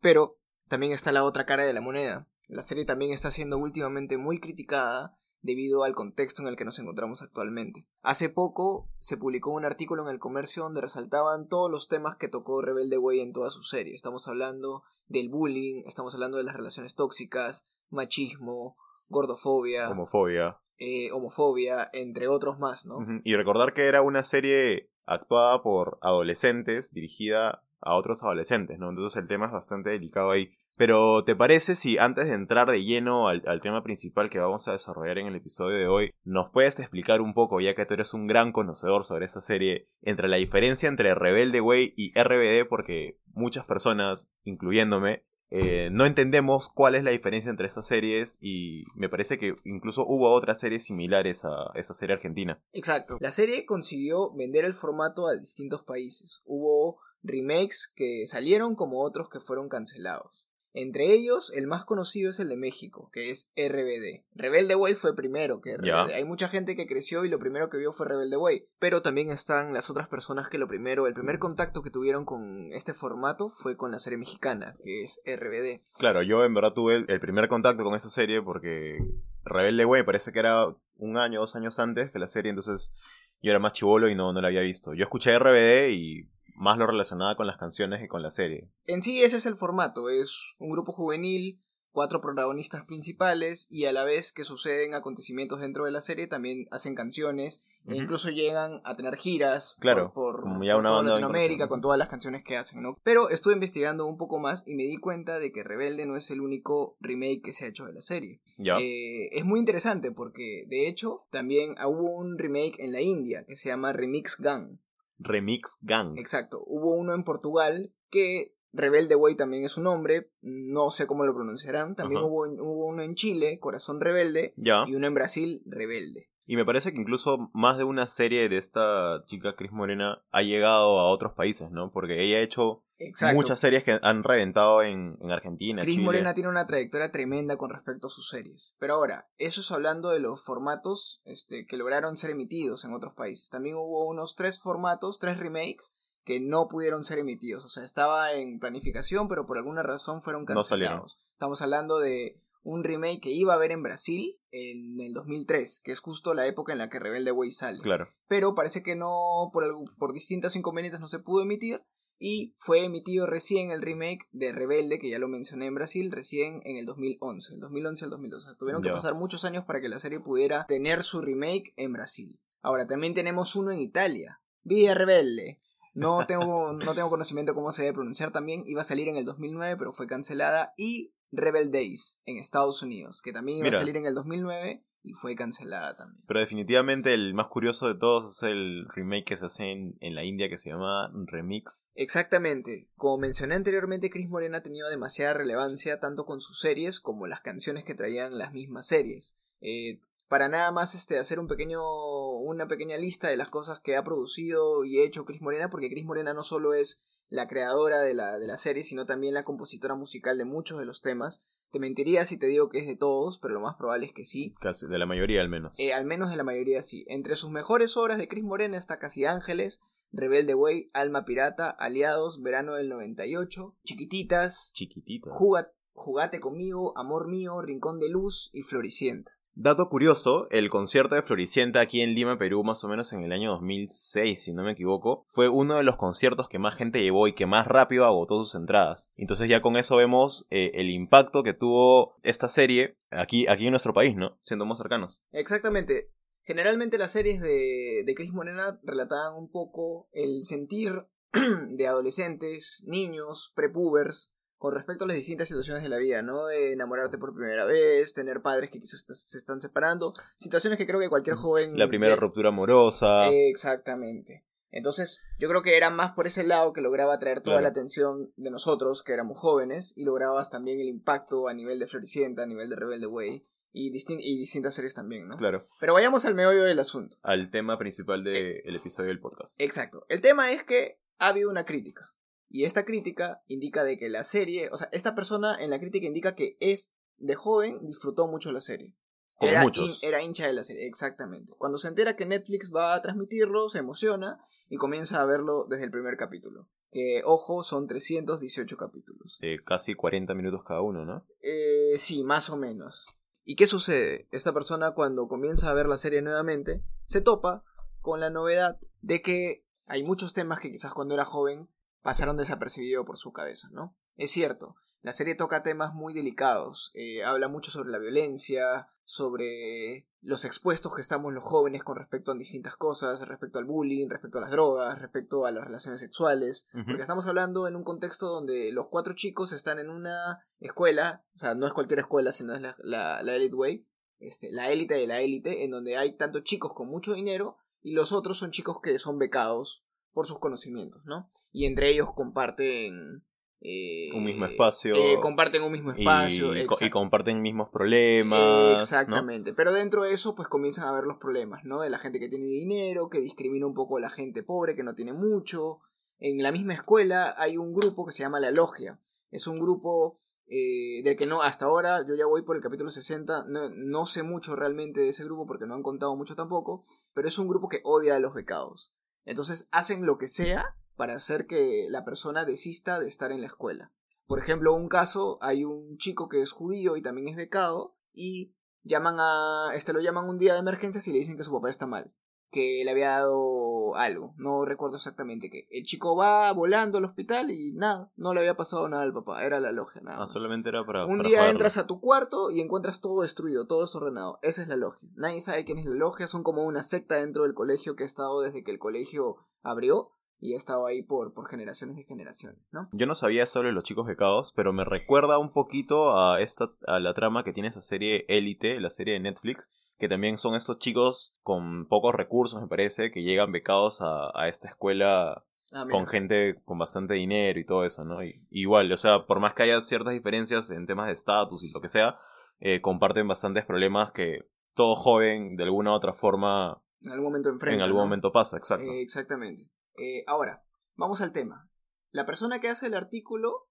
Pero 0.00 0.38
también 0.68 0.92
está 0.92 1.12
la 1.12 1.24
otra 1.24 1.46
cara 1.46 1.64
de 1.64 1.72
la 1.72 1.80
moneda. 1.80 2.28
La 2.48 2.62
serie 2.62 2.84
también 2.84 3.12
está 3.12 3.30
siendo 3.30 3.58
últimamente 3.58 4.16
muy 4.16 4.40
criticada 4.40 5.18
debido 5.40 5.84
al 5.84 5.94
contexto 5.94 6.42
en 6.42 6.48
el 6.48 6.56
que 6.56 6.64
nos 6.64 6.78
encontramos 6.78 7.22
actualmente. 7.22 7.86
Hace 8.02 8.28
poco 8.28 8.90
se 8.98 9.16
publicó 9.16 9.52
un 9.52 9.64
artículo 9.64 10.02
en 10.02 10.10
el 10.12 10.18
comercio 10.18 10.64
donde 10.64 10.80
resaltaban 10.80 11.48
todos 11.48 11.70
los 11.70 11.88
temas 11.88 12.16
que 12.16 12.28
tocó 12.28 12.60
Rebelde 12.60 12.98
Way 12.98 13.20
en 13.20 13.32
toda 13.32 13.50
su 13.50 13.62
serie. 13.62 13.94
Estamos 13.94 14.26
hablando 14.28 14.82
del 15.06 15.28
bullying, 15.28 15.84
estamos 15.86 16.14
hablando 16.14 16.38
de 16.38 16.44
las 16.44 16.56
relaciones 16.56 16.94
tóxicas, 16.96 17.66
machismo, 17.90 18.76
gordofobia, 19.08 19.88
Homofobia. 19.90 20.58
eh, 20.78 21.10
homofobia, 21.12 21.88
entre 21.92 22.28
otros 22.28 22.58
más, 22.58 22.84
¿no? 22.84 22.98
Y 23.24 23.36
recordar 23.36 23.72
que 23.74 23.86
era 23.86 24.02
una 24.02 24.24
serie 24.24 24.90
actuada 25.06 25.62
por 25.62 25.98
adolescentes, 26.02 26.92
dirigida 26.92 27.62
a 27.80 27.94
otros 27.94 28.22
adolescentes, 28.22 28.78
¿no? 28.78 28.90
Entonces 28.90 29.20
el 29.20 29.28
tema 29.28 29.46
es 29.46 29.52
bastante 29.52 29.90
delicado 29.90 30.30
ahí. 30.30 30.52
Pero, 30.78 31.24
¿te 31.24 31.34
parece 31.34 31.74
si 31.74 31.98
antes 31.98 32.28
de 32.28 32.34
entrar 32.34 32.70
de 32.70 32.84
lleno 32.84 33.26
al, 33.26 33.60
tema 33.60 33.82
principal 33.82 34.30
que 34.30 34.38
vamos 34.38 34.68
a 34.68 34.72
desarrollar 34.72 35.18
en 35.18 35.26
el 35.26 35.34
episodio 35.34 35.76
de 35.76 35.88
hoy, 35.88 36.14
nos 36.22 36.50
puedes 36.50 36.78
explicar 36.78 37.20
un 37.20 37.34
poco, 37.34 37.60
ya 37.60 37.74
que 37.74 37.84
tú 37.84 37.94
eres 37.94 38.14
un 38.14 38.28
gran 38.28 38.52
conocedor 38.52 39.04
sobre 39.04 39.24
esta 39.24 39.40
serie, 39.40 39.88
entre 40.02 40.28
la 40.28 40.36
diferencia 40.36 40.88
entre 40.88 41.16
Rebelde 41.16 41.60
Way 41.60 41.94
y 41.96 42.12
RBD? 42.16 42.68
Porque 42.68 43.18
muchas 43.34 43.66
personas, 43.66 44.30
incluyéndome, 44.44 45.24
eh, 45.50 45.88
no 45.90 46.04
entendemos 46.04 46.68
cuál 46.68 46.94
es 46.94 47.02
la 47.02 47.10
diferencia 47.10 47.50
entre 47.50 47.66
estas 47.66 47.86
series 47.86 48.38
y 48.40 48.84
me 48.94 49.08
parece 49.08 49.38
que 49.38 49.56
incluso 49.64 50.04
hubo 50.06 50.30
otras 50.30 50.60
series 50.60 50.84
similares 50.84 51.44
a 51.44 51.72
esa 51.74 51.94
serie 51.94 52.14
argentina. 52.14 52.62
Exacto. 52.72 53.16
La 53.20 53.32
serie 53.32 53.64
consiguió 53.64 54.32
vender 54.34 54.64
el 54.64 54.74
formato 54.74 55.26
a 55.26 55.36
distintos 55.36 55.82
países. 55.82 56.42
Hubo 56.44 56.98
remakes 57.22 57.92
que 57.94 58.26
salieron 58.26 58.74
como 58.74 59.02
otros 59.02 59.28
que 59.30 59.40
fueron 59.40 59.68
cancelados. 59.68 60.46
Entre 60.74 61.06
ellos, 61.12 61.50
el 61.56 61.66
más 61.66 61.84
conocido 61.86 62.30
es 62.30 62.38
el 62.40 62.50
de 62.50 62.56
México, 62.56 63.10
que 63.12 63.30
es 63.30 63.50
RBD. 63.56 64.24
Rebelde 64.34 64.76
Way 64.76 64.94
fue 64.94 65.16
primero 65.16 65.60
que. 65.60 65.76
RBD. 65.76 66.12
Hay 66.14 66.24
mucha 66.24 66.46
gente 66.46 66.76
que 66.76 66.86
creció 66.86 67.24
y 67.24 67.30
lo 67.30 67.38
primero 67.38 67.68
que 67.70 67.78
vio 67.78 67.90
fue 67.90 68.06
Rebelde 68.06 68.36
Way. 68.36 68.68
Pero 68.78 69.00
también 69.02 69.30
están 69.32 69.72
las 69.72 69.88
otras 69.90 70.08
personas 70.08 70.48
que 70.48 70.58
lo 70.58 70.68
primero, 70.68 71.06
el 71.06 71.14
primer 71.14 71.38
contacto 71.38 71.82
que 71.82 71.90
tuvieron 71.90 72.24
con 72.26 72.70
este 72.72 72.92
formato 72.92 73.48
fue 73.48 73.76
con 73.76 73.90
la 73.90 73.98
serie 73.98 74.18
mexicana, 74.18 74.76
que 74.84 75.02
es 75.02 75.20
RBD. 75.24 75.80
Claro, 75.98 76.22
yo 76.22 76.44
en 76.44 76.54
verdad 76.54 76.74
tuve 76.74 76.96
el- 76.96 77.06
el 77.10 77.18
primer 77.18 77.48
contacto 77.48 77.82
con 77.82 77.94
esta 77.96 78.10
serie 78.10 78.42
porque 78.42 78.98
Rebelde 79.44 79.86
Way 79.86 80.02
parece 80.04 80.32
que 80.32 80.38
era 80.38 80.66
un 80.96 81.16
año, 81.16 81.40
dos 81.40 81.56
años 81.56 81.78
antes 81.78 82.10
que 82.12 82.18
la 82.18 82.28
serie, 82.28 82.50
entonces 82.50 82.92
yo 83.40 83.50
era 83.50 83.58
más 83.58 83.72
chivolo 83.72 84.08
y 84.08 84.14
no, 84.14 84.32
no 84.32 84.40
la 84.42 84.48
había 84.48 84.60
visto. 84.60 84.92
Yo 84.94 85.04
escuché 85.04 85.32
RBD 85.38 85.90
y 85.92 86.28
más 86.58 86.76
lo 86.78 86.86
relacionaba 86.86 87.36
con 87.36 87.46
las 87.46 87.56
canciones 87.56 88.00
que 88.00 88.08
con 88.08 88.22
la 88.22 88.30
serie. 88.30 88.68
En 88.86 89.02
sí 89.02 89.22
ese 89.22 89.36
es 89.36 89.46
el 89.46 89.56
formato, 89.56 90.10
es 90.10 90.34
un 90.58 90.70
grupo 90.70 90.92
juvenil, 90.92 91.62
cuatro 91.90 92.20
protagonistas 92.20 92.84
principales 92.84 93.66
y 93.70 93.86
a 93.86 93.92
la 93.92 94.04
vez 94.04 94.32
que 94.32 94.44
suceden 94.44 94.94
acontecimientos 94.94 95.60
dentro 95.60 95.84
de 95.86 95.90
la 95.90 96.00
serie 96.00 96.26
también 96.26 96.66
hacen 96.70 96.94
canciones 96.94 97.64
e 97.88 97.96
incluso 97.96 98.28
llegan 98.28 98.82
a 98.84 98.94
tener 98.96 99.16
giras 99.16 99.74
Claro, 99.80 100.12
por, 100.12 100.34
por- 100.36 100.42
como 100.42 100.62
ya 100.62 100.74
por 100.74 100.80
una 100.80 100.90
toda 100.90 100.98
banda 101.00 101.12
Latinoamérica 101.14 101.68
con 101.68 101.80
todas 101.80 101.98
las 101.98 102.08
canciones 102.10 102.44
que 102.44 102.56
hacen, 102.58 102.82
¿no? 102.82 102.98
Pero 103.02 103.30
estuve 103.30 103.54
investigando 103.54 104.06
un 104.06 104.18
poco 104.18 104.38
más 104.38 104.62
y 104.68 104.74
me 104.74 104.82
di 104.84 104.98
cuenta 104.98 105.38
de 105.40 105.50
que 105.50 105.64
Rebelde 105.64 106.04
no 106.04 106.16
es 106.16 106.30
el 106.30 106.40
único 106.42 106.96
remake 107.00 107.40
que 107.42 107.52
se 107.54 107.64
ha 107.64 107.68
hecho 107.68 107.86
de 107.86 107.94
la 107.94 108.02
serie. 108.02 108.42
¿Ya? 108.58 108.76
Eh, 108.78 109.30
es 109.32 109.44
muy 109.46 109.58
interesante 109.58 110.12
porque 110.12 110.66
de 110.68 110.86
hecho 110.86 111.24
también 111.30 111.76
hubo 111.84 112.12
un 112.14 112.38
remake 112.38 112.76
en 112.78 112.92
la 112.92 113.00
India 113.00 113.44
que 113.48 113.56
se 113.56 113.70
llama 113.70 113.92
Remix 113.94 114.36
Gang. 114.38 114.78
Remix 115.18 115.76
Gang. 115.82 116.18
Exacto. 116.18 116.62
Hubo 116.66 116.94
uno 116.94 117.14
en 117.14 117.24
Portugal 117.24 117.92
que 118.10 118.54
Rebelde 118.72 119.14
Way 119.14 119.36
también 119.36 119.64
es 119.64 119.72
su 119.72 119.80
nombre. 119.80 120.30
No 120.40 120.90
sé 120.90 121.06
cómo 121.06 121.24
lo 121.24 121.34
pronunciarán. 121.34 121.96
También 121.96 122.22
hubo, 122.22 122.48
hubo 122.48 122.86
uno 122.86 123.02
en 123.02 123.14
Chile, 123.14 123.58
Corazón 123.58 124.00
Rebelde. 124.00 124.54
Ya. 124.56 124.84
Y 124.86 124.94
uno 124.94 125.06
en 125.06 125.14
Brasil, 125.14 125.62
Rebelde. 125.66 126.30
Y 126.46 126.56
me 126.56 126.64
parece 126.64 126.92
que 126.92 127.00
incluso 127.00 127.50
más 127.52 127.76
de 127.76 127.84
una 127.84 128.06
serie 128.06 128.48
de 128.48 128.56
esta 128.56 129.22
chica 129.26 129.54
Cris 129.54 129.70
Morena 129.70 130.24
ha 130.30 130.42
llegado 130.42 130.98
a 130.98 131.10
otros 131.10 131.34
países, 131.34 131.70
¿no? 131.70 131.90
Porque 131.90 132.22
ella 132.22 132.38
ha 132.38 132.40
hecho 132.40 132.82
Exacto. 132.98 133.36
muchas 133.36 133.60
series 133.60 133.84
que 133.84 133.98
han 134.02 134.22
reventado 134.24 134.82
en, 134.82 135.16
en 135.20 135.30
Argentina, 135.30 135.82
Cris. 135.82 135.98
Morena 135.98 136.34
tiene 136.34 136.48
una 136.50 136.66
trayectoria 136.66 137.10
tremenda 137.12 137.56
con 137.56 137.70
respecto 137.70 138.08
a 138.08 138.10
sus 138.10 138.28
series. 138.28 138.74
Pero 138.78 138.94
ahora, 138.94 139.28
eso 139.38 139.60
es 139.60 139.70
hablando 139.70 140.08
de 140.10 140.20
los 140.20 140.42
formatos 140.44 141.20
este, 141.24 141.66
que 141.66 141.76
lograron 141.76 142.16
ser 142.16 142.30
emitidos 142.30 142.84
en 142.84 142.92
otros 142.94 143.14
países. 143.14 143.48
También 143.50 143.76
hubo 143.76 144.06
unos 144.08 144.34
tres 144.34 144.60
formatos, 144.60 145.18
tres 145.18 145.38
remakes, 145.38 145.94
que 146.24 146.40
no 146.40 146.68
pudieron 146.68 147.04
ser 147.04 147.18
emitidos. 147.18 147.64
O 147.64 147.68
sea, 147.68 147.84
estaba 147.84 148.32
en 148.32 148.58
planificación, 148.58 149.28
pero 149.28 149.46
por 149.46 149.56
alguna 149.58 149.82
razón 149.82 150.20
fueron 150.20 150.42
No 150.42 150.54
cancelados. 150.54 151.18
Estamos 151.32 151.62
hablando 151.62 151.98
de 152.00 152.42
un 152.62 152.84
remake 152.84 153.20
que 153.22 153.30
iba 153.30 153.52
a 153.54 153.56
haber 153.56 153.70
en 153.70 153.82
Brasil 153.82 154.38
en 154.50 155.00
el 155.00 155.14
2003, 155.14 155.80
que 155.82 155.92
es 155.92 156.00
justo 156.00 156.34
la 156.34 156.46
época 156.46 156.72
en 156.72 156.78
la 156.78 156.90
que 156.90 156.98
Rebelde 156.98 157.32
Way 157.32 157.50
sale. 157.52 157.78
Claro. 157.78 158.08
Pero 158.26 158.54
parece 158.54 158.82
que 158.82 158.94
no, 158.96 159.48
por, 159.52 159.64
algo- 159.64 159.84
por 159.96 160.12
distintos 160.12 160.54
inconvenientes 160.56 161.00
no 161.00 161.08
se 161.08 161.20
pudo 161.20 161.42
emitir. 161.44 161.80
Y 162.18 162.54
fue 162.58 162.84
emitido 162.84 163.26
recién 163.26 163.70
el 163.70 163.80
remake 163.80 164.28
de 164.32 164.52
Rebelde, 164.52 164.98
que 164.98 165.08
ya 165.08 165.18
lo 165.18 165.28
mencioné 165.28 165.66
en 165.66 165.74
Brasil, 165.74 166.10
recién 166.10 166.60
en 166.64 166.76
el 166.76 166.86
2011. 166.86 167.54
El 167.54 167.60
2011 167.60 168.04
al 168.04 168.10
2012. 168.10 168.54
Tuvieron 168.56 168.82
que 168.82 168.90
pasar 168.90 169.14
muchos 169.14 169.44
años 169.44 169.64
para 169.64 169.80
que 169.80 169.88
la 169.88 169.98
serie 169.98 170.18
pudiera 170.18 170.66
tener 170.66 171.04
su 171.04 171.20
remake 171.20 171.72
en 171.76 171.92
Brasil. 171.92 172.40
Ahora, 172.60 172.86
también 172.86 173.14
tenemos 173.14 173.54
uno 173.54 173.70
en 173.70 173.80
Italia. 173.80 174.40
Villa 174.64 174.94
Rebelde. 174.94 175.60
No 175.94 176.24
tengo, 176.26 176.72
no 176.72 176.94
tengo 176.94 177.08
conocimiento 177.10 177.54
cómo 177.54 177.70
se 177.70 177.82
debe 177.82 177.94
pronunciar 177.94 178.32
también. 178.32 178.64
Iba 178.66 178.80
a 178.80 178.84
salir 178.84 179.08
en 179.08 179.16
el 179.16 179.24
2009, 179.24 179.76
pero 179.76 179.92
fue 179.92 180.08
cancelada. 180.08 180.74
Y 180.76 181.14
Rebel 181.30 181.70
Days 181.70 182.18
en 182.24 182.38
Estados 182.38 182.82
Unidos, 182.82 183.22
que 183.22 183.32
también 183.32 183.58
iba 183.58 183.64
Mira. 183.64 183.78
a 183.78 183.80
salir 183.80 183.96
en 183.96 184.06
el 184.06 184.14
2009 184.14 184.82
y 185.08 185.14
fue 185.14 185.34
cancelada 185.34 185.96
también. 185.96 186.22
Pero 186.26 186.40
definitivamente 186.40 187.14
el 187.14 187.34
más 187.34 187.46
curioso 187.48 187.88
de 187.88 187.94
todos 187.94 188.36
es 188.36 188.42
el 188.42 188.86
remake 188.94 189.24
que 189.24 189.36
se 189.36 189.46
hace 189.46 189.72
en, 189.72 189.96
en 190.00 190.14
la 190.14 190.24
India 190.24 190.48
que 190.48 190.58
se 190.58 190.70
llama 190.70 191.10
Remix. 191.26 191.88
Exactamente. 191.94 192.88
Como 192.96 193.18
mencioné 193.18 193.54
anteriormente, 193.54 194.10
Chris 194.10 194.28
Morena 194.28 194.58
ha 194.58 194.62
tenido 194.62 194.88
demasiada 194.88 195.34
relevancia 195.34 196.00
tanto 196.00 196.26
con 196.26 196.40
sus 196.40 196.60
series 196.60 197.00
como 197.00 197.26
las 197.26 197.40
canciones 197.40 197.84
que 197.84 197.94
traían 197.94 198.38
las 198.38 198.52
mismas 198.52 198.86
series. 198.86 199.34
Eh, 199.60 200.00
para 200.28 200.48
nada 200.48 200.70
más 200.72 200.94
este, 200.94 201.18
hacer 201.18 201.38
un 201.38 201.48
pequeño, 201.48 201.82
una 201.82 202.68
pequeña 202.68 202.96
lista 202.98 203.28
de 203.28 203.36
las 203.36 203.48
cosas 203.48 203.80
que 203.80 203.96
ha 203.96 204.04
producido 204.04 204.84
y 204.84 205.00
hecho 205.00 205.24
Chris 205.24 205.40
Morena, 205.40 205.70
porque 205.70 205.88
Chris 205.88 206.04
Morena 206.04 206.34
no 206.34 206.42
solo 206.42 206.74
es 206.74 207.02
la 207.30 207.46
creadora 207.48 208.00
de 208.00 208.14
la, 208.14 208.38
de 208.38 208.46
la 208.46 208.56
serie, 208.56 208.82
sino 208.82 209.06
también 209.06 209.34
la 209.34 209.44
compositora 209.44 209.94
musical 209.94 210.38
de 210.38 210.44
muchos 210.44 210.78
de 210.78 210.84
los 210.86 211.02
temas. 211.02 211.40
Te 211.70 211.78
mentiría 211.80 212.24
si 212.24 212.38
te 212.38 212.46
digo 212.46 212.70
que 212.70 212.78
es 212.78 212.86
de 212.86 212.96
todos, 212.96 213.38
pero 213.38 213.52
lo 213.54 213.60
más 213.60 213.76
probable 213.76 214.06
es 214.06 214.12
que 214.14 214.24
sí. 214.24 214.54
Casi, 214.60 214.86
de 214.86 214.98
la 214.98 215.04
mayoría 215.04 215.42
al 215.42 215.50
menos. 215.50 215.78
Eh, 215.78 215.92
al 215.92 216.06
menos 216.06 216.30
de 216.30 216.36
la 216.36 216.44
mayoría 216.44 216.82
sí. 216.82 217.04
Entre 217.08 217.36
sus 217.36 217.50
mejores 217.50 217.96
obras 217.98 218.16
de 218.16 218.26
Chris 218.28 218.44
Morena 218.44 218.78
está 218.78 218.98
Casi 218.98 219.26
Ángeles, 219.26 219.82
Rebelde 220.10 220.54
Way, 220.54 220.90
Alma 220.94 221.26
Pirata, 221.26 221.68
Aliados, 221.68 222.40
Verano 222.42 222.74
del 222.76 222.88
98, 222.88 223.76
Chiquititas, 223.84 224.70
Chiquitito. 224.72 225.30
Juga- 225.32 225.70
Jugate 225.92 226.38
conmigo, 226.40 226.96
Amor 226.96 227.28
mío, 227.28 227.60
Rincón 227.60 227.98
de 227.98 228.08
Luz 228.08 228.48
y 228.54 228.62
Floricienta. 228.62 229.32
Dato 229.60 229.88
curioso, 229.88 230.46
el 230.52 230.70
concierto 230.70 231.16
de 231.16 231.22
Floricienta 231.22 231.80
aquí 231.80 232.00
en 232.00 232.14
Lima, 232.14 232.38
Perú, 232.38 232.62
más 232.62 232.84
o 232.84 232.88
menos 232.88 233.12
en 233.12 233.24
el 233.24 233.32
año 233.32 233.50
2006, 233.50 234.40
si 234.40 234.52
no 234.52 234.62
me 234.62 234.70
equivoco, 234.70 235.24
fue 235.26 235.48
uno 235.48 235.78
de 235.78 235.82
los 235.82 235.96
conciertos 235.96 236.48
que 236.48 236.60
más 236.60 236.76
gente 236.76 237.02
llevó 237.02 237.26
y 237.26 237.32
que 237.32 237.46
más 237.46 237.66
rápido 237.66 238.04
agotó 238.04 238.36
sus 238.36 238.54
entradas. 238.54 239.10
Entonces 239.16 239.48
ya 239.48 239.60
con 239.60 239.76
eso 239.76 239.96
vemos 239.96 240.46
eh, 240.50 240.70
el 240.74 240.90
impacto 240.90 241.42
que 241.42 241.54
tuvo 241.54 242.14
esta 242.22 242.48
serie 242.48 242.98
aquí, 243.10 243.48
aquí 243.48 243.66
en 243.66 243.72
nuestro 243.72 243.92
país, 243.92 244.14
¿no? 244.14 244.38
Siendo 244.44 244.64
más 244.64 244.78
cercanos. 244.78 245.24
Exactamente. 245.32 246.12
Generalmente 246.44 246.96
las 246.96 247.10
series 247.10 247.40
de, 247.40 248.04
de 248.06 248.14
Chris 248.14 248.32
Morena 248.32 248.78
relataban 248.84 249.34
un 249.34 249.50
poco 249.50 250.08
el 250.12 250.44
sentir 250.44 251.04
de 251.70 251.84
adolescentes, 251.88 252.84
niños, 252.86 253.52
prepubers, 253.56 254.32
con 254.58 254.74
respecto 254.74 255.04
a 255.04 255.08
las 255.08 255.16
distintas 255.16 255.48
situaciones 255.48 255.82
de 255.82 255.88
la 255.88 255.98
vida, 255.98 256.20
¿no? 256.22 256.46
De 256.46 256.72
enamorarte 256.72 257.16
por 257.16 257.34
primera 257.34 257.64
vez, 257.64 258.12
tener 258.12 258.42
padres 258.42 258.70
que 258.70 258.80
quizás 258.80 259.06
se 259.06 259.38
están 259.38 259.60
separando, 259.60 260.12
situaciones 260.36 260.78
que 260.78 260.86
creo 260.86 261.00
que 261.00 261.08
cualquier 261.08 261.36
joven... 261.36 261.78
La 261.78 261.88
primera 261.88 262.16
ruptura 262.16 262.48
amorosa. 262.48 263.28
Exactamente. 263.28 264.44
Entonces, 264.70 265.24
yo 265.38 265.48
creo 265.48 265.62
que 265.62 265.76
era 265.76 265.90
más 265.90 266.12
por 266.12 266.26
ese 266.26 266.44
lado 266.44 266.72
que 266.72 266.82
lograba 266.82 267.14
atraer 267.14 267.40
toda 267.40 267.60
la 267.60 267.68
atención 267.68 268.32
de 268.36 268.50
nosotros, 268.50 269.02
que 269.02 269.14
éramos 269.14 269.38
jóvenes, 269.38 269.94
y 269.96 270.04
lograbas 270.04 270.50
también 270.50 270.78
el 270.80 270.88
impacto 270.88 271.48
a 271.48 271.54
nivel 271.54 271.78
de 271.78 271.86
Floricienta, 271.86 272.42
a 272.42 272.46
nivel 272.46 272.68
de 272.68 272.76
Rebelde 272.76 273.06
Way, 273.06 273.46
y, 273.72 273.86
y 273.86 274.38
distintas 274.38 274.74
series 274.74 274.94
también, 274.94 275.28
¿no? 275.28 275.36
Claro. 275.36 275.68
Pero 275.80 275.94
vayamos 275.94 276.24
al 276.26 276.34
meollo 276.34 276.64
del 276.64 276.80
asunto. 276.80 277.16
Al 277.22 277.50
tema 277.50 277.78
principal 277.78 278.24
del 278.24 278.76
episodio 278.76 279.08
del 279.08 279.20
podcast. 279.20 279.58
Exacto. 279.60 280.04
El 280.08 280.20
tema 280.20 280.52
es 280.52 280.64
que 280.64 280.98
ha 281.18 281.28
habido 281.28 281.48
una 281.48 281.64
crítica. 281.64 282.12
Y 282.50 282.64
esta 282.64 282.84
crítica 282.84 283.42
indica 283.46 283.84
de 283.84 283.98
que 283.98 284.08
la 284.08 284.24
serie, 284.24 284.70
o 284.72 284.76
sea, 284.76 284.88
esta 284.92 285.14
persona 285.14 285.56
en 285.60 285.70
la 285.70 285.78
crítica 285.78 286.06
indica 286.06 286.34
que 286.34 286.56
es 286.60 286.92
de 287.18 287.34
joven 287.34 287.86
disfrutó 287.86 288.26
mucho 288.26 288.52
la 288.52 288.60
serie. 288.60 288.94
Como 289.34 289.52
era, 289.52 289.62
muchos. 289.62 290.02
era 290.02 290.22
hincha 290.22 290.46
de 290.46 290.52
la 290.52 290.64
serie, 290.64 290.86
exactamente. 290.86 291.52
Cuando 291.58 291.78
se 291.78 291.86
entera 291.86 292.16
que 292.16 292.26
Netflix 292.26 292.72
va 292.74 292.94
a 292.94 293.02
transmitirlo, 293.02 293.68
se 293.68 293.78
emociona 293.78 294.44
y 294.68 294.76
comienza 294.76 295.20
a 295.20 295.26
verlo 295.26 295.66
desde 295.68 295.84
el 295.84 295.92
primer 295.92 296.16
capítulo. 296.16 296.68
Que, 296.90 297.22
ojo, 297.24 297.62
son 297.62 297.86
318 297.86 298.76
capítulos. 298.76 299.38
Eh, 299.40 299.58
casi 299.64 299.94
40 299.94 300.34
minutos 300.34 300.64
cada 300.66 300.80
uno, 300.80 301.04
¿no? 301.04 301.24
Eh, 301.42 301.96
sí, 301.98 302.24
más 302.24 302.50
o 302.50 302.56
menos. 302.56 303.06
¿Y 303.44 303.54
qué 303.54 303.66
sucede? 303.66 304.26
Esta 304.32 304.52
persona 304.52 304.92
cuando 304.92 305.28
comienza 305.28 305.70
a 305.70 305.74
ver 305.74 305.86
la 305.86 305.98
serie 305.98 306.20
nuevamente, 306.20 306.82
se 307.06 307.20
topa 307.20 307.64
con 308.00 308.20
la 308.20 308.30
novedad 308.30 308.80
de 309.02 309.22
que 309.22 309.64
hay 309.86 310.02
muchos 310.02 310.34
temas 310.34 310.58
que 310.60 310.70
quizás 310.70 310.92
cuando 310.92 311.14
era 311.14 311.24
joven 311.24 311.68
pasaron 312.02 312.36
desapercibidos 312.36 313.04
por 313.04 313.18
su 313.18 313.32
cabeza, 313.32 313.68
¿no? 313.72 313.96
Es 314.16 314.30
cierto, 314.30 314.76
la 315.02 315.12
serie 315.12 315.34
toca 315.34 315.62
temas 315.62 315.94
muy 315.94 316.12
delicados, 316.12 316.90
eh, 316.94 317.24
habla 317.24 317.48
mucho 317.48 317.70
sobre 317.70 317.90
la 317.90 317.98
violencia, 317.98 318.88
sobre 319.04 320.06
los 320.20 320.44
expuestos 320.44 320.94
que 320.94 321.00
estamos 321.00 321.32
los 321.32 321.44
jóvenes 321.44 321.84
con 321.84 321.96
respecto 321.96 322.32
a 322.32 322.34
distintas 322.34 322.76
cosas, 322.76 323.26
respecto 323.26 323.58
al 323.58 323.64
bullying, 323.64 324.08
respecto 324.08 324.38
a 324.38 324.40
las 324.42 324.50
drogas, 324.50 324.98
respecto 324.98 325.46
a 325.46 325.52
las 325.52 325.64
relaciones 325.64 326.00
sexuales, 326.00 326.66
porque 326.84 327.02
estamos 327.02 327.26
hablando 327.26 327.68
en 327.68 327.76
un 327.76 327.84
contexto 327.84 328.26
donde 328.26 328.72
los 328.72 328.88
cuatro 328.88 329.14
chicos 329.14 329.52
están 329.52 329.78
en 329.78 329.88
una 329.88 330.44
escuela, 330.58 331.24
o 331.34 331.38
sea, 331.38 331.54
no 331.54 331.66
es 331.66 331.72
cualquier 331.72 332.00
escuela, 332.00 332.32
sino 332.32 332.54
es 332.54 332.60
la, 332.60 332.76
la, 332.80 333.22
la 333.22 333.34
Elite 333.34 333.54
Way, 333.54 333.86
este, 334.18 334.50
la 334.50 334.70
élite 334.70 334.94
de 334.94 335.06
la 335.06 335.20
élite, 335.20 335.64
en 335.64 335.70
donde 335.70 335.96
hay 335.96 336.16
tanto 336.16 336.40
chicos 336.40 336.72
con 336.74 336.88
mucho 336.88 337.14
dinero 337.14 337.56
y 337.80 337.92
los 337.92 338.12
otros 338.12 338.36
son 338.36 338.50
chicos 338.50 338.80
que 338.82 338.98
son 338.98 339.18
becados 339.18 339.84
por 340.18 340.26
sus 340.26 340.40
conocimientos, 340.40 341.00
¿no? 341.04 341.28
Y 341.52 341.66
entre 341.66 341.90
ellos 341.90 342.12
comparten... 342.12 343.24
Eh, 343.60 344.10
un 344.12 344.24
mismo 344.24 344.46
espacio. 344.46 344.96
Eh, 344.96 345.20
comparten 345.20 345.62
un 345.62 345.70
mismo 345.70 345.92
espacio. 345.92 346.56
Y, 346.56 346.66
y 346.80 346.90
comparten 346.90 347.40
mismos 347.40 347.68
problemas. 347.68 348.82
Exactamente. 348.82 349.54
Pero 349.54 349.72
dentro 349.72 350.02
de 350.02 350.12
eso, 350.12 350.34
pues 350.34 350.48
comienzan 350.48 350.88
a 350.88 350.92
ver 350.92 351.04
los 351.04 351.18
problemas, 351.18 351.62
¿no? 351.62 351.82
De 351.82 351.88
la 351.88 351.98
gente 351.98 352.18
que 352.18 352.28
tiene 352.28 352.46
dinero, 352.46 353.08
que 353.08 353.20
discrimina 353.20 353.68
un 353.68 353.74
poco 353.74 353.98
a 353.98 354.00
la 354.00 354.10
gente 354.10 354.42
pobre, 354.42 354.74
que 354.74 354.82
no 354.82 354.96
tiene 354.96 355.12
mucho. 355.12 355.82
En 356.18 356.42
la 356.42 356.50
misma 356.50 356.74
escuela 356.74 357.36
hay 357.38 357.58
un 357.58 357.72
grupo 357.72 358.04
que 358.04 358.10
se 358.10 358.24
llama 358.24 358.40
La 358.40 358.50
Logia. 358.50 358.98
Es 359.30 359.46
un 359.46 359.54
grupo 359.54 360.18
eh, 360.48 361.00
del 361.04 361.14
que 361.14 361.26
no, 361.26 361.42
hasta 361.42 361.66
ahora, 361.66 362.04
yo 362.08 362.16
ya 362.16 362.26
voy 362.26 362.42
por 362.42 362.56
el 362.56 362.62
capítulo 362.62 362.90
60, 362.90 363.44
no, 363.46 363.70
no 363.70 364.04
sé 364.04 364.24
mucho 364.24 364.56
realmente 364.56 365.00
de 365.00 365.10
ese 365.10 365.22
grupo 365.22 365.46
porque 365.46 365.66
no 365.66 365.74
han 365.74 365.84
contado 365.84 366.16
mucho 366.16 366.34
tampoco, 366.34 366.84
pero 367.14 367.28
es 367.28 367.38
un 367.38 367.46
grupo 367.46 367.68
que 367.68 367.82
odia 367.84 368.16
a 368.16 368.18
los 368.18 368.34
becados. 368.34 368.92
Entonces 369.24 369.68
hacen 369.72 370.06
lo 370.06 370.18
que 370.18 370.28
sea 370.28 370.76
para 370.96 371.14
hacer 371.14 371.46
que 371.46 371.86
la 371.90 372.04
persona 372.04 372.44
desista 372.44 372.98
de 372.98 373.06
estar 373.06 373.32
en 373.32 373.40
la 373.40 373.46
escuela. 373.46 373.92
Por 374.26 374.38
ejemplo, 374.38 374.74
un 374.74 374.88
caso, 374.88 375.38
hay 375.40 375.64
un 375.64 375.96
chico 375.96 376.28
que 376.28 376.42
es 376.42 376.52
judío 376.52 376.96
y 376.96 377.02
también 377.02 377.28
es 377.28 377.36
becado 377.36 377.96
y 378.12 378.54
llaman 378.82 379.16
a 379.18 379.70
este 379.74 379.92
lo 379.92 380.00
llaman 380.00 380.28
un 380.28 380.38
día 380.38 380.54
de 380.54 380.60
emergencias 380.60 381.06
y 381.08 381.12
le 381.12 381.18
dicen 381.18 381.36
que 381.36 381.44
su 381.44 381.52
papá 381.52 381.68
está 381.68 381.86
mal 381.86 382.12
que 382.50 382.82
le 382.84 382.90
había 382.90 383.10
dado 383.10 383.67
algo, 383.96 384.34
no 384.36 384.64
recuerdo 384.64 384.96
exactamente 384.96 385.50
qué. 385.50 385.66
El 385.70 385.84
chico 385.84 386.16
va 386.16 386.52
volando 386.52 386.98
al 386.98 387.04
hospital 387.04 387.50
y 387.50 387.72
nada, 387.72 388.10
no 388.16 388.34
le 388.34 388.40
había 388.40 388.56
pasado 388.56 388.88
nada 388.88 389.02
al 389.02 389.12
papá, 389.12 389.44
era 389.44 389.60
la 389.60 389.72
logia, 389.72 390.00
nada. 390.02 390.22
Ah, 390.22 390.26
solamente 390.26 390.68
era 390.68 390.84
para. 390.84 391.06
Un 391.06 391.22
día 391.22 391.48
entras 391.50 391.76
a 391.76 391.86
tu 391.86 392.00
cuarto 392.00 392.50
y 392.50 392.60
encuentras 392.60 393.00
todo 393.00 393.22
destruido, 393.22 393.66
todo 393.66 393.82
desordenado. 393.82 394.38
Esa 394.42 394.62
es 394.62 394.68
la 394.68 394.76
logia. 394.76 395.08
Nadie 395.14 395.40
sabe 395.40 395.64
quién 395.64 395.78
es 395.78 395.86
la 395.86 395.94
logia, 395.94 396.28
son 396.28 396.42
como 396.42 396.64
una 396.64 396.82
secta 396.82 397.16
dentro 397.16 397.44
del 397.44 397.54
colegio 397.54 397.96
que 397.96 398.02
ha 398.04 398.06
estado 398.06 398.40
desde 398.40 398.64
que 398.64 398.70
el 398.70 398.78
colegio 398.78 399.36
abrió 399.62 400.12
y 400.40 400.54
ha 400.54 400.56
estado 400.56 400.86
ahí 400.86 401.02
por, 401.02 401.34
por 401.34 401.48
generaciones 401.48 401.98
y 401.98 402.04
generaciones, 402.04 402.60
¿no? 402.70 402.88
Yo 402.92 403.06
no 403.06 403.14
sabía 403.14 403.46
sobre 403.46 403.72
los 403.72 403.84
chicos 403.84 404.06
becados, 404.06 404.52
pero 404.54 404.72
me 404.72 404.84
recuerda 404.84 405.38
un 405.38 405.52
poquito 405.52 406.16
a 406.16 406.40
esta 406.40 406.72
a 406.86 407.00
la 407.00 407.14
trama 407.14 407.44
que 407.44 407.52
tiene 407.52 407.68
esa 407.68 407.80
serie 407.80 408.24
Élite, 408.28 408.80
la 408.80 408.90
serie 408.90 409.14
de 409.14 409.20
Netflix, 409.20 409.68
que 409.98 410.08
también 410.08 410.38
son 410.38 410.54
estos 410.54 410.78
chicos 410.78 411.36
con 411.42 411.86
pocos 411.86 412.14
recursos, 412.14 412.60
me 412.60 412.68
parece, 412.68 413.10
que 413.10 413.22
llegan 413.22 413.52
becados 413.52 414.00
a, 414.00 414.30
a 414.34 414.48
esta 414.48 414.68
escuela 414.68 415.44
ah, 415.72 415.86
con 415.90 416.06
gente 416.06 416.60
con 416.64 416.78
bastante 416.78 417.14
dinero 417.14 417.58
y 417.58 417.66
todo 417.66 417.84
eso, 417.84 418.04
¿no? 418.04 418.22
Y, 418.24 418.46
igual, 418.50 418.90
o 418.92 418.96
sea, 418.96 419.26
por 419.26 419.40
más 419.40 419.54
que 419.54 419.64
haya 419.64 419.80
ciertas 419.80 420.12
diferencias 420.12 420.70
en 420.70 420.86
temas 420.86 421.08
de 421.08 421.14
estatus 421.14 421.62
y 421.64 421.70
lo 421.70 421.80
que 421.80 421.88
sea, 421.88 422.18
eh, 422.60 422.80
comparten 422.80 423.26
bastantes 423.28 423.64
problemas 423.64 424.12
que 424.12 424.48
todo 424.74 424.94
joven, 424.94 425.56
de 425.56 425.64
alguna 425.64 425.92
u 425.92 425.94
otra 425.94 426.14
forma, 426.14 426.80
en 427.00 427.12
algún 427.12 427.26
momento 427.26 427.48
enfrenta. 427.48 427.76
En 427.76 427.82
algún 427.82 428.02
momento 428.02 428.32
pasa, 428.32 428.56
exacto. 428.56 428.84
Eh, 428.84 429.02
exactamente. 429.02 429.68
Eh, 429.96 430.24
ahora, 430.26 430.64
vamos 430.96 431.20
al 431.20 431.32
tema. 431.32 431.68
La 432.10 432.26
persona 432.26 432.60
que 432.60 432.68
hace 432.68 432.86
el 432.86 432.94
artículo 432.94 433.68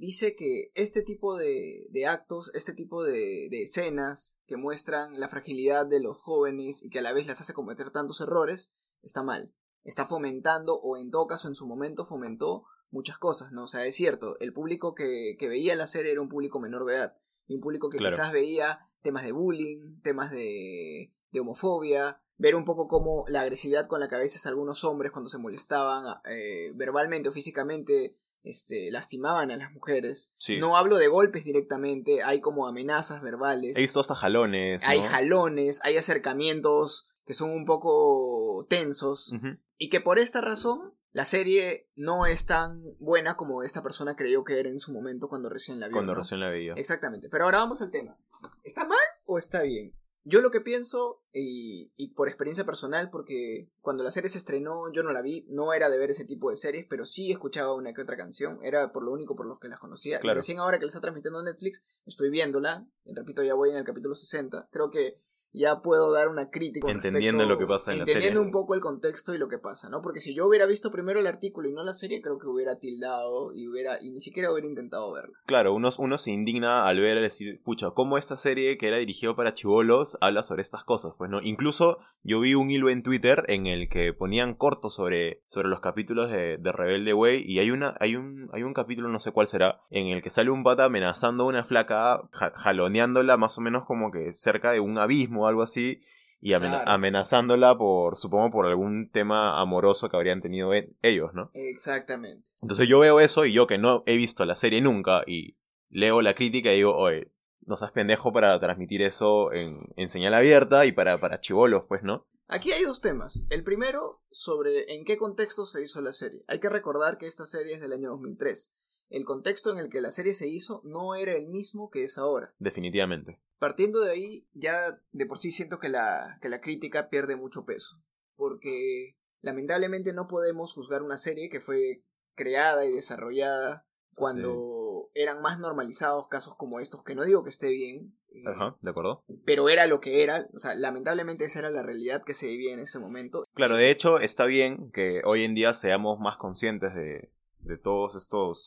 dice 0.00 0.34
que 0.34 0.72
este 0.74 1.02
tipo 1.02 1.36
de, 1.36 1.86
de 1.90 2.06
actos, 2.06 2.50
este 2.54 2.72
tipo 2.72 3.04
de, 3.04 3.48
de, 3.50 3.62
escenas 3.62 4.34
que 4.46 4.56
muestran 4.56 5.20
la 5.20 5.28
fragilidad 5.28 5.86
de 5.86 6.00
los 6.00 6.16
jóvenes 6.16 6.82
y 6.82 6.88
que 6.88 7.00
a 7.00 7.02
la 7.02 7.12
vez 7.12 7.26
les 7.26 7.38
hace 7.38 7.52
cometer 7.52 7.90
tantos 7.90 8.22
errores, 8.22 8.72
está 9.02 9.22
mal. 9.22 9.52
Está 9.84 10.06
fomentando, 10.06 10.74
o 10.80 10.96
en 10.96 11.10
todo 11.10 11.26
caso 11.26 11.48
en 11.48 11.54
su 11.54 11.66
momento 11.66 12.06
fomentó 12.06 12.64
muchas 12.90 13.18
cosas, 13.18 13.52
¿no? 13.52 13.64
O 13.64 13.66
sea, 13.66 13.84
es 13.84 13.94
cierto, 13.94 14.38
el 14.40 14.54
público 14.54 14.94
que, 14.94 15.36
que 15.38 15.48
veía 15.48 15.76
la 15.76 15.86
serie 15.86 16.12
era 16.12 16.22
un 16.22 16.30
público 16.30 16.60
menor 16.60 16.86
de 16.86 16.96
edad. 16.96 17.16
Y 17.46 17.54
un 17.54 17.60
público 17.60 17.90
que 17.90 17.98
quizás 17.98 18.32
veía 18.32 18.88
temas 19.02 19.22
de 19.22 19.32
bullying, 19.32 20.00
temas 20.00 20.30
de, 20.30 21.12
de 21.30 21.40
homofobia, 21.40 22.22
ver 22.38 22.54
un 22.54 22.64
poco 22.64 22.88
cómo 22.88 23.24
la 23.28 23.42
agresividad 23.42 23.86
con 23.86 24.00
la 24.00 24.08
que 24.08 24.14
a 24.14 24.18
veces 24.18 24.46
algunos 24.46 24.82
hombres 24.84 25.12
cuando 25.12 25.28
se 25.28 25.36
molestaban 25.36 26.20
eh, 26.24 26.72
verbalmente 26.74 27.28
o 27.28 27.32
físicamente 27.32 28.16
este, 28.42 28.90
lastimaban 28.90 29.50
a 29.50 29.56
las 29.56 29.72
mujeres. 29.72 30.32
No 30.58 30.76
hablo 30.76 30.96
de 30.96 31.08
golpes 31.08 31.44
directamente, 31.44 32.22
hay 32.22 32.40
como 32.40 32.66
amenazas 32.66 33.22
verbales. 33.22 33.76
Hay 33.76 33.82
visto 33.82 34.00
hasta 34.00 34.14
jalones. 34.14 34.82
Hay 34.84 35.00
jalones, 35.00 35.80
hay 35.82 35.96
acercamientos 35.96 37.08
que 37.26 37.34
son 37.34 37.50
un 37.50 37.64
poco 37.64 38.66
tensos. 38.68 39.32
Y 39.78 39.88
que 39.88 40.00
por 40.00 40.18
esta 40.18 40.40
razón 40.40 40.94
la 41.12 41.24
serie 41.24 41.88
no 41.96 42.26
es 42.26 42.46
tan 42.46 42.82
buena 42.98 43.36
como 43.36 43.62
esta 43.62 43.82
persona 43.82 44.14
creyó 44.16 44.44
que 44.44 44.60
era 44.60 44.68
en 44.68 44.78
su 44.78 44.92
momento 44.92 45.28
cuando 45.28 45.48
recién 45.48 45.80
la 45.80 45.88
vio. 45.88 45.94
Cuando 45.94 46.14
recién 46.14 46.40
la 46.40 46.48
veía. 46.48 46.74
Exactamente. 46.74 47.28
Pero 47.28 47.44
ahora 47.44 47.58
vamos 47.58 47.82
al 47.82 47.90
tema. 47.90 48.16
¿Está 48.62 48.84
mal 48.84 48.98
o 49.24 49.38
está 49.38 49.62
bien? 49.62 49.94
Yo 50.30 50.40
lo 50.40 50.52
que 50.52 50.60
pienso, 50.60 51.24
y, 51.32 51.92
y, 51.96 52.14
por 52.14 52.28
experiencia 52.28 52.64
personal, 52.64 53.10
porque 53.10 53.68
cuando 53.80 54.04
la 54.04 54.12
serie 54.12 54.30
se 54.30 54.38
estrenó 54.38 54.92
yo 54.92 55.02
no 55.02 55.10
la 55.10 55.22
vi, 55.22 55.44
no 55.48 55.72
era 55.72 55.90
de 55.90 55.98
ver 55.98 56.10
ese 56.10 56.24
tipo 56.24 56.50
de 56.50 56.56
series, 56.56 56.86
pero 56.88 57.04
sí 57.04 57.32
escuchaba 57.32 57.74
una 57.74 57.92
que 57.92 58.02
otra 58.02 58.16
canción, 58.16 58.60
era 58.62 58.92
por 58.92 59.02
lo 59.02 59.10
único 59.10 59.34
por 59.34 59.46
lo 59.46 59.58
que 59.58 59.68
las 59.68 59.80
conocía. 59.80 60.20
Y 60.22 60.28
recién 60.28 60.60
ahora 60.60 60.78
que 60.78 60.84
la 60.84 60.90
está 60.90 61.00
transmitiendo 61.00 61.42
Netflix, 61.42 61.82
estoy 62.06 62.30
viéndola, 62.30 62.86
y 63.04 63.12
repito, 63.12 63.42
ya 63.42 63.54
voy 63.54 63.70
en 63.70 63.76
el 63.76 63.84
capítulo 63.84 64.14
60, 64.14 64.68
creo 64.70 64.92
que 64.92 65.20
ya 65.52 65.80
puedo 65.82 66.12
dar 66.12 66.28
una 66.28 66.50
crítica. 66.50 66.90
Entendiendo 66.90 67.42
respecto- 67.44 67.46
lo 67.48 67.58
que 67.58 67.66
pasa 67.66 67.92
en 67.92 67.98
la 67.98 68.02
Entendiendo 68.04 68.40
serie. 68.40 68.46
un 68.46 68.52
poco 68.52 68.74
el 68.74 68.80
contexto 68.80 69.34
y 69.34 69.38
lo 69.38 69.48
que 69.48 69.58
pasa, 69.58 69.88
¿no? 69.88 70.00
Porque 70.02 70.20
si 70.20 70.34
yo 70.34 70.46
hubiera 70.46 70.66
visto 70.66 70.90
primero 70.90 71.20
el 71.20 71.26
artículo 71.26 71.68
y 71.68 71.72
no 71.72 71.82
la 71.82 71.94
serie, 71.94 72.20
creo 72.22 72.38
que 72.38 72.46
hubiera 72.46 72.78
tildado 72.78 73.52
y 73.54 73.68
hubiera 73.68 74.00
y 74.02 74.10
ni 74.10 74.20
siquiera 74.20 74.52
hubiera 74.52 74.68
intentado 74.68 75.12
verla. 75.12 75.36
Claro, 75.46 75.74
uno, 75.74 75.88
uno 75.98 76.18
se 76.18 76.30
indigna 76.30 76.86
al 76.86 77.00
ver, 77.00 77.20
decir, 77.20 77.60
pucha, 77.64 77.90
¿cómo 77.90 78.18
esta 78.18 78.36
serie 78.36 78.78
que 78.78 78.88
era 78.88 78.98
dirigido 78.98 79.36
para 79.36 79.54
chivolos 79.54 80.16
habla 80.20 80.42
sobre 80.42 80.62
estas 80.62 80.84
cosas? 80.84 81.12
Pues 81.18 81.30
no, 81.30 81.40
incluso 81.42 81.98
yo 82.22 82.40
vi 82.40 82.54
un 82.54 82.70
hilo 82.70 82.90
en 82.90 83.02
Twitter 83.02 83.44
en 83.48 83.66
el 83.66 83.88
que 83.88 84.12
ponían 84.12 84.54
cortos 84.54 84.94
sobre, 84.94 85.42
sobre 85.46 85.68
los 85.68 85.80
capítulos 85.80 86.30
de, 86.30 86.58
de 86.58 86.72
Rebelde 86.72 87.14
Way 87.14 87.42
y 87.46 87.58
hay 87.60 87.70
una, 87.70 87.96
hay 88.00 88.16
un, 88.16 88.48
hay 88.52 88.62
un 88.62 88.74
capítulo, 88.74 89.08
no 89.08 89.20
sé 89.20 89.32
cuál 89.32 89.46
será, 89.46 89.80
en 89.90 90.08
el 90.08 90.22
que 90.22 90.30
sale 90.30 90.50
un 90.50 90.62
pata 90.62 90.84
amenazando 90.84 91.44
a 91.44 91.46
una 91.48 91.64
flaca, 91.64 92.22
ja- 92.32 92.52
jaloneándola 92.54 93.36
más 93.36 93.56
o 93.58 93.60
menos 93.60 93.84
como 93.86 94.10
que 94.10 94.32
cerca 94.34 94.72
de 94.72 94.80
un 94.80 94.98
abismo 94.98 95.39
o 95.40 95.46
algo 95.46 95.62
así. 95.62 96.02
Y 96.42 96.54
Claro. 96.54 96.90
amenazándola 96.90 97.76
por, 97.76 98.16
supongo, 98.16 98.50
por 98.50 98.66
algún 98.66 99.10
tema 99.10 99.60
amoroso 99.60 100.08
que 100.08 100.16
habrían 100.16 100.40
tenido 100.40 100.72
e- 100.72 100.90
ellos, 101.02 101.34
¿no? 101.34 101.50
Exactamente. 101.52 102.46
Entonces 102.62 102.88
yo 102.88 102.98
veo 102.98 103.20
eso 103.20 103.44
y 103.44 103.52
yo 103.52 103.66
que 103.66 103.78
no 103.78 104.02
he 104.06 104.16
visto 104.16 104.44
la 104.46 104.54
serie 104.54 104.80
nunca 104.80 105.22
y 105.26 105.56
leo 105.90 106.22
la 106.22 106.34
crítica 106.34 106.72
y 106.72 106.76
digo, 106.76 106.96
oye, 106.96 107.30
no 107.66 107.76
seas 107.76 107.92
pendejo 107.92 108.32
para 108.32 108.58
transmitir 108.58 109.02
eso 109.02 109.52
en, 109.52 109.78
en 109.96 110.08
señal 110.08 110.32
abierta 110.34 110.86
y 110.86 110.92
para, 110.92 111.18
para 111.18 111.40
chivolos, 111.40 111.84
pues, 111.88 112.02
¿no? 112.02 112.26
Aquí 112.48 112.72
hay 112.72 112.82
dos 112.84 113.00
temas. 113.00 113.42
El 113.50 113.62
primero, 113.62 114.22
sobre 114.30 114.94
en 114.94 115.04
qué 115.04 115.16
contexto 115.18 115.66
se 115.66 115.82
hizo 115.82 116.00
la 116.00 116.12
serie. 116.12 116.42
Hay 116.48 116.58
que 116.58 116.68
recordar 116.68 117.16
que 117.18 117.26
esta 117.26 117.46
serie 117.46 117.74
es 117.74 117.80
del 117.80 117.92
año 117.92 118.10
2003. 118.10 118.72
El 119.10 119.24
contexto 119.24 119.70
en 119.72 119.78
el 119.78 119.90
que 119.90 120.00
la 120.00 120.12
serie 120.12 120.34
se 120.34 120.48
hizo 120.48 120.80
no 120.84 121.14
era 121.14 121.34
el 121.34 121.48
mismo 121.48 121.90
que 121.90 122.04
es 122.04 122.16
ahora. 122.16 122.54
Definitivamente. 122.58 123.40
Partiendo 123.58 124.00
de 124.00 124.12
ahí, 124.12 124.46
ya 124.54 125.00
de 125.12 125.26
por 125.26 125.38
sí 125.38 125.50
siento 125.50 125.78
que 125.78 125.88
la, 125.88 126.38
que 126.40 126.48
la 126.48 126.60
crítica 126.60 127.10
pierde 127.10 127.36
mucho 127.36 127.64
peso. 127.64 128.00
Porque 128.36 129.16
lamentablemente 129.42 130.12
no 130.12 130.28
podemos 130.28 130.72
juzgar 130.72 131.02
una 131.02 131.16
serie 131.16 131.50
que 131.50 131.60
fue 131.60 132.02
creada 132.34 132.86
y 132.86 132.92
desarrollada 132.92 133.84
cuando 134.14 135.10
eran 135.14 135.40
más 135.40 135.58
normalizados 135.58 136.28
casos 136.28 136.54
como 136.56 136.80
estos, 136.80 137.02
que 137.02 137.14
no 137.14 137.24
digo 137.24 137.42
que 137.42 137.50
esté 137.50 137.70
bien, 137.70 138.14
eh, 138.32 138.44
Ajá, 138.46 138.76
¿de 138.80 138.90
acuerdo? 138.90 139.24
pero 139.44 139.68
era 139.68 139.86
lo 139.86 140.00
que 140.00 140.22
era, 140.22 140.46
o 140.54 140.58
sea, 140.58 140.74
lamentablemente 140.74 141.46
esa 141.46 141.60
era 141.60 141.70
la 141.70 141.82
realidad 141.82 142.22
que 142.22 142.34
se 142.34 142.46
vivía 142.46 142.72
en 142.72 142.80
ese 142.80 142.98
momento. 142.98 143.46
Claro, 143.54 143.76
de 143.76 143.90
hecho 143.90 144.20
está 144.20 144.44
bien 144.44 144.90
que 144.92 145.22
hoy 145.24 145.44
en 145.44 145.54
día 145.54 145.72
seamos 145.72 146.20
más 146.20 146.36
conscientes 146.36 146.94
de, 146.94 147.30
de 147.60 147.78
todos 147.78 148.14
estos 148.14 148.64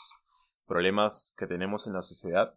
problemas 0.73 1.35
que 1.37 1.45
tenemos 1.45 1.85
en 1.85 1.93
la 1.93 2.01
sociedad. 2.01 2.55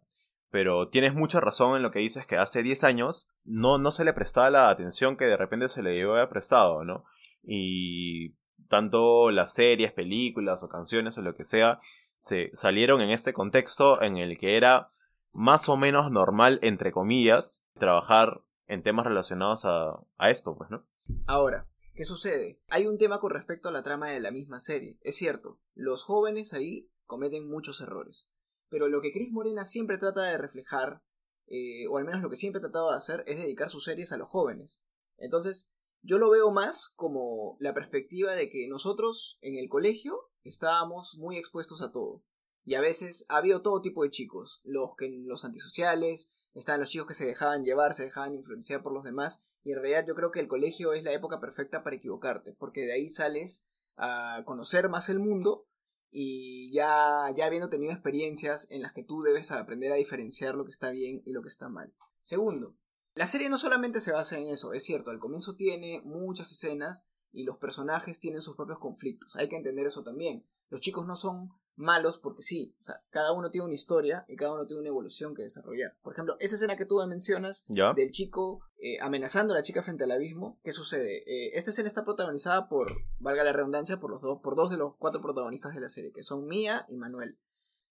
Pero 0.49 0.89
tienes 0.89 1.13
mucha 1.13 1.39
razón 1.39 1.75
en 1.75 1.83
lo 1.83 1.91
que 1.91 1.99
dices 1.99 2.25
que 2.25 2.37
hace 2.37 2.63
10 2.63 2.83
años 2.83 3.29
no, 3.43 3.77
no 3.77 3.91
se 3.91 4.03
le 4.03 4.13
prestaba 4.13 4.49
la 4.49 4.69
atención 4.69 5.17
que 5.17 5.25
de 5.25 5.37
repente 5.37 5.69
se 5.69 5.83
le 5.83 5.91
debió 5.91 6.15
haber 6.15 6.29
prestado, 6.29 6.83
¿no? 6.83 7.05
Y 7.43 8.33
tanto 8.69 9.29
las 9.29 9.53
series, 9.53 9.91
películas 9.91 10.63
o 10.63 10.69
canciones 10.69 11.15
o 11.17 11.21
lo 11.21 11.35
que 11.35 11.43
sea, 11.43 11.79
se 12.21 12.49
salieron 12.53 13.01
en 13.01 13.11
este 13.11 13.33
contexto 13.33 14.01
en 14.01 14.17
el 14.17 14.39
que 14.39 14.57
era 14.57 14.89
más 15.33 15.69
o 15.69 15.77
menos 15.77 16.09
normal, 16.09 16.57
entre 16.63 16.91
comillas, 16.91 17.63
trabajar 17.77 18.41
en 18.65 18.81
temas 18.81 19.05
relacionados 19.05 19.63
a, 19.65 19.99
a 20.17 20.29
esto, 20.31 20.55
pues, 20.57 20.71
¿no? 20.71 20.83
Ahora, 21.27 21.67
¿qué 21.93 22.03
sucede? 22.03 22.59
Hay 22.69 22.87
un 22.87 22.97
tema 22.97 23.19
con 23.19 23.31
respecto 23.31 23.69
a 23.69 23.71
la 23.71 23.83
trama 23.83 24.07
de 24.07 24.21
la 24.21 24.31
misma 24.31 24.59
serie. 24.59 24.97
Es 25.01 25.17
cierto, 25.17 25.59
los 25.75 26.03
jóvenes 26.03 26.53
ahí 26.53 26.89
cometen 27.07 27.49
muchos 27.49 27.81
errores. 27.81 28.29
Pero 28.69 28.87
lo 28.87 29.01
que 29.01 29.11
Chris 29.11 29.31
Morena 29.31 29.65
siempre 29.65 29.97
trata 29.97 30.23
de 30.23 30.37
reflejar, 30.37 31.01
eh, 31.47 31.87
o 31.87 31.97
al 31.97 32.05
menos 32.05 32.21
lo 32.21 32.29
que 32.29 32.37
siempre 32.37 32.59
ha 32.59 32.61
tratado 32.61 32.91
de 32.91 32.97
hacer, 32.97 33.23
es 33.25 33.41
dedicar 33.41 33.69
sus 33.69 33.85
series 33.85 34.11
a 34.11 34.17
los 34.17 34.29
jóvenes. 34.29 34.81
Entonces, 35.17 35.71
yo 36.01 36.19
lo 36.19 36.29
veo 36.29 36.51
más 36.51 36.93
como 36.95 37.57
la 37.59 37.73
perspectiva 37.73 38.35
de 38.35 38.49
que 38.49 38.67
nosotros 38.67 39.39
en 39.41 39.55
el 39.55 39.67
colegio 39.69 40.29
estábamos 40.43 41.17
muy 41.17 41.37
expuestos 41.37 41.81
a 41.81 41.91
todo. 41.91 42.23
Y 42.63 42.75
a 42.75 42.81
veces 42.81 43.25
ha 43.29 43.37
habido 43.37 43.61
todo 43.61 43.81
tipo 43.81 44.03
de 44.03 44.09
chicos, 44.09 44.59
los 44.63 44.95
que 44.97 45.09
los 45.09 45.45
antisociales, 45.45 46.31
estaban 46.53 46.81
los 46.81 46.89
chicos 46.89 47.07
que 47.07 47.13
se 47.13 47.25
dejaban 47.25 47.63
llevar, 47.63 47.93
se 47.93 48.03
dejaban 48.03 48.35
influenciar 48.35 48.83
por 48.83 48.93
los 48.93 49.03
demás, 49.03 49.41
y 49.63 49.71
en 49.71 49.79
realidad 49.79 50.05
yo 50.07 50.15
creo 50.15 50.31
que 50.31 50.39
el 50.39 50.47
colegio 50.47 50.93
es 50.93 51.03
la 51.03 51.13
época 51.13 51.39
perfecta 51.39 51.83
para 51.83 51.95
equivocarte, 51.95 52.53
porque 52.53 52.81
de 52.81 52.93
ahí 52.93 53.09
sales 53.09 53.65
a 53.95 54.43
conocer 54.45 54.89
más 54.89 55.09
el 55.09 55.19
mundo 55.19 55.66
y 56.11 56.71
ya, 56.73 57.31
ya 57.35 57.45
habiendo 57.45 57.69
tenido 57.69 57.91
experiencias 57.91 58.67
en 58.69 58.81
las 58.81 58.93
que 58.93 59.03
tú 59.03 59.21
debes 59.21 59.51
aprender 59.51 59.91
a 59.91 59.95
diferenciar 59.95 60.55
lo 60.55 60.65
que 60.65 60.71
está 60.71 60.91
bien 60.91 61.21
y 61.25 61.33
lo 61.33 61.41
que 61.41 61.49
está 61.49 61.69
mal. 61.69 61.93
Segundo, 62.21 62.75
la 63.13 63.27
serie 63.27 63.49
no 63.49 63.57
solamente 63.57 63.99
se 63.99 64.11
basa 64.11 64.37
en 64.37 64.47
eso, 64.47 64.73
es 64.73 64.83
cierto, 64.83 65.11
al 65.11 65.19
comienzo 65.19 65.55
tiene 65.55 66.01
muchas 66.03 66.51
escenas 66.51 67.07
y 67.31 67.43
los 67.43 67.57
personajes 67.57 68.19
tienen 68.19 68.41
sus 68.41 68.55
propios 68.55 68.79
conflictos, 68.79 69.35
hay 69.35 69.49
que 69.49 69.57
entender 69.57 69.87
eso 69.87 70.03
también. 70.03 70.45
Los 70.69 70.81
chicos 70.81 71.07
no 71.07 71.15
son 71.15 71.49
malos 71.77 72.19
porque 72.19 72.41
sí, 72.41 72.75
o 72.81 72.83
sea, 72.83 73.01
cada 73.09 73.31
uno 73.31 73.49
tiene 73.51 73.65
una 73.65 73.75
historia 73.75 74.25
y 74.27 74.35
cada 74.35 74.53
uno 74.53 74.65
tiene 74.65 74.81
una 74.81 74.89
evolución 74.89 75.33
que 75.35 75.43
desarrollar. 75.43 75.95
Por 76.01 76.13
ejemplo, 76.13 76.35
esa 76.39 76.55
escena 76.55 76.75
que 76.75 76.85
tú 76.85 76.97
mencionas 77.07 77.65
¿Ya? 77.69 77.93
del 77.93 78.11
chico 78.11 78.59
eh, 78.77 78.97
amenazando 78.99 79.53
a 79.53 79.57
la 79.57 79.63
chica 79.63 79.83
frente 79.83 80.03
al 80.03 80.11
abismo. 80.11 80.59
¿Qué 80.63 80.71
sucede? 80.73 81.23
Eh, 81.27 81.51
esta 81.53 81.71
escena 81.71 81.87
está 81.87 82.03
protagonizada 82.03 82.67
por, 82.67 82.87
valga 83.19 83.43
la 83.43 83.53
redundancia, 83.53 83.99
por 83.99 84.11
los 84.11 84.21
dos, 84.21 84.39
por 84.41 84.55
dos 84.55 84.69
de 84.71 84.77
los 84.77 84.95
cuatro 84.97 85.21
protagonistas 85.21 85.73
de 85.73 85.79
la 85.81 85.89
serie, 85.89 86.11
que 86.11 86.23
son 86.23 86.45
Mia 86.45 86.85
y 86.89 86.97
Manuel. 86.97 87.39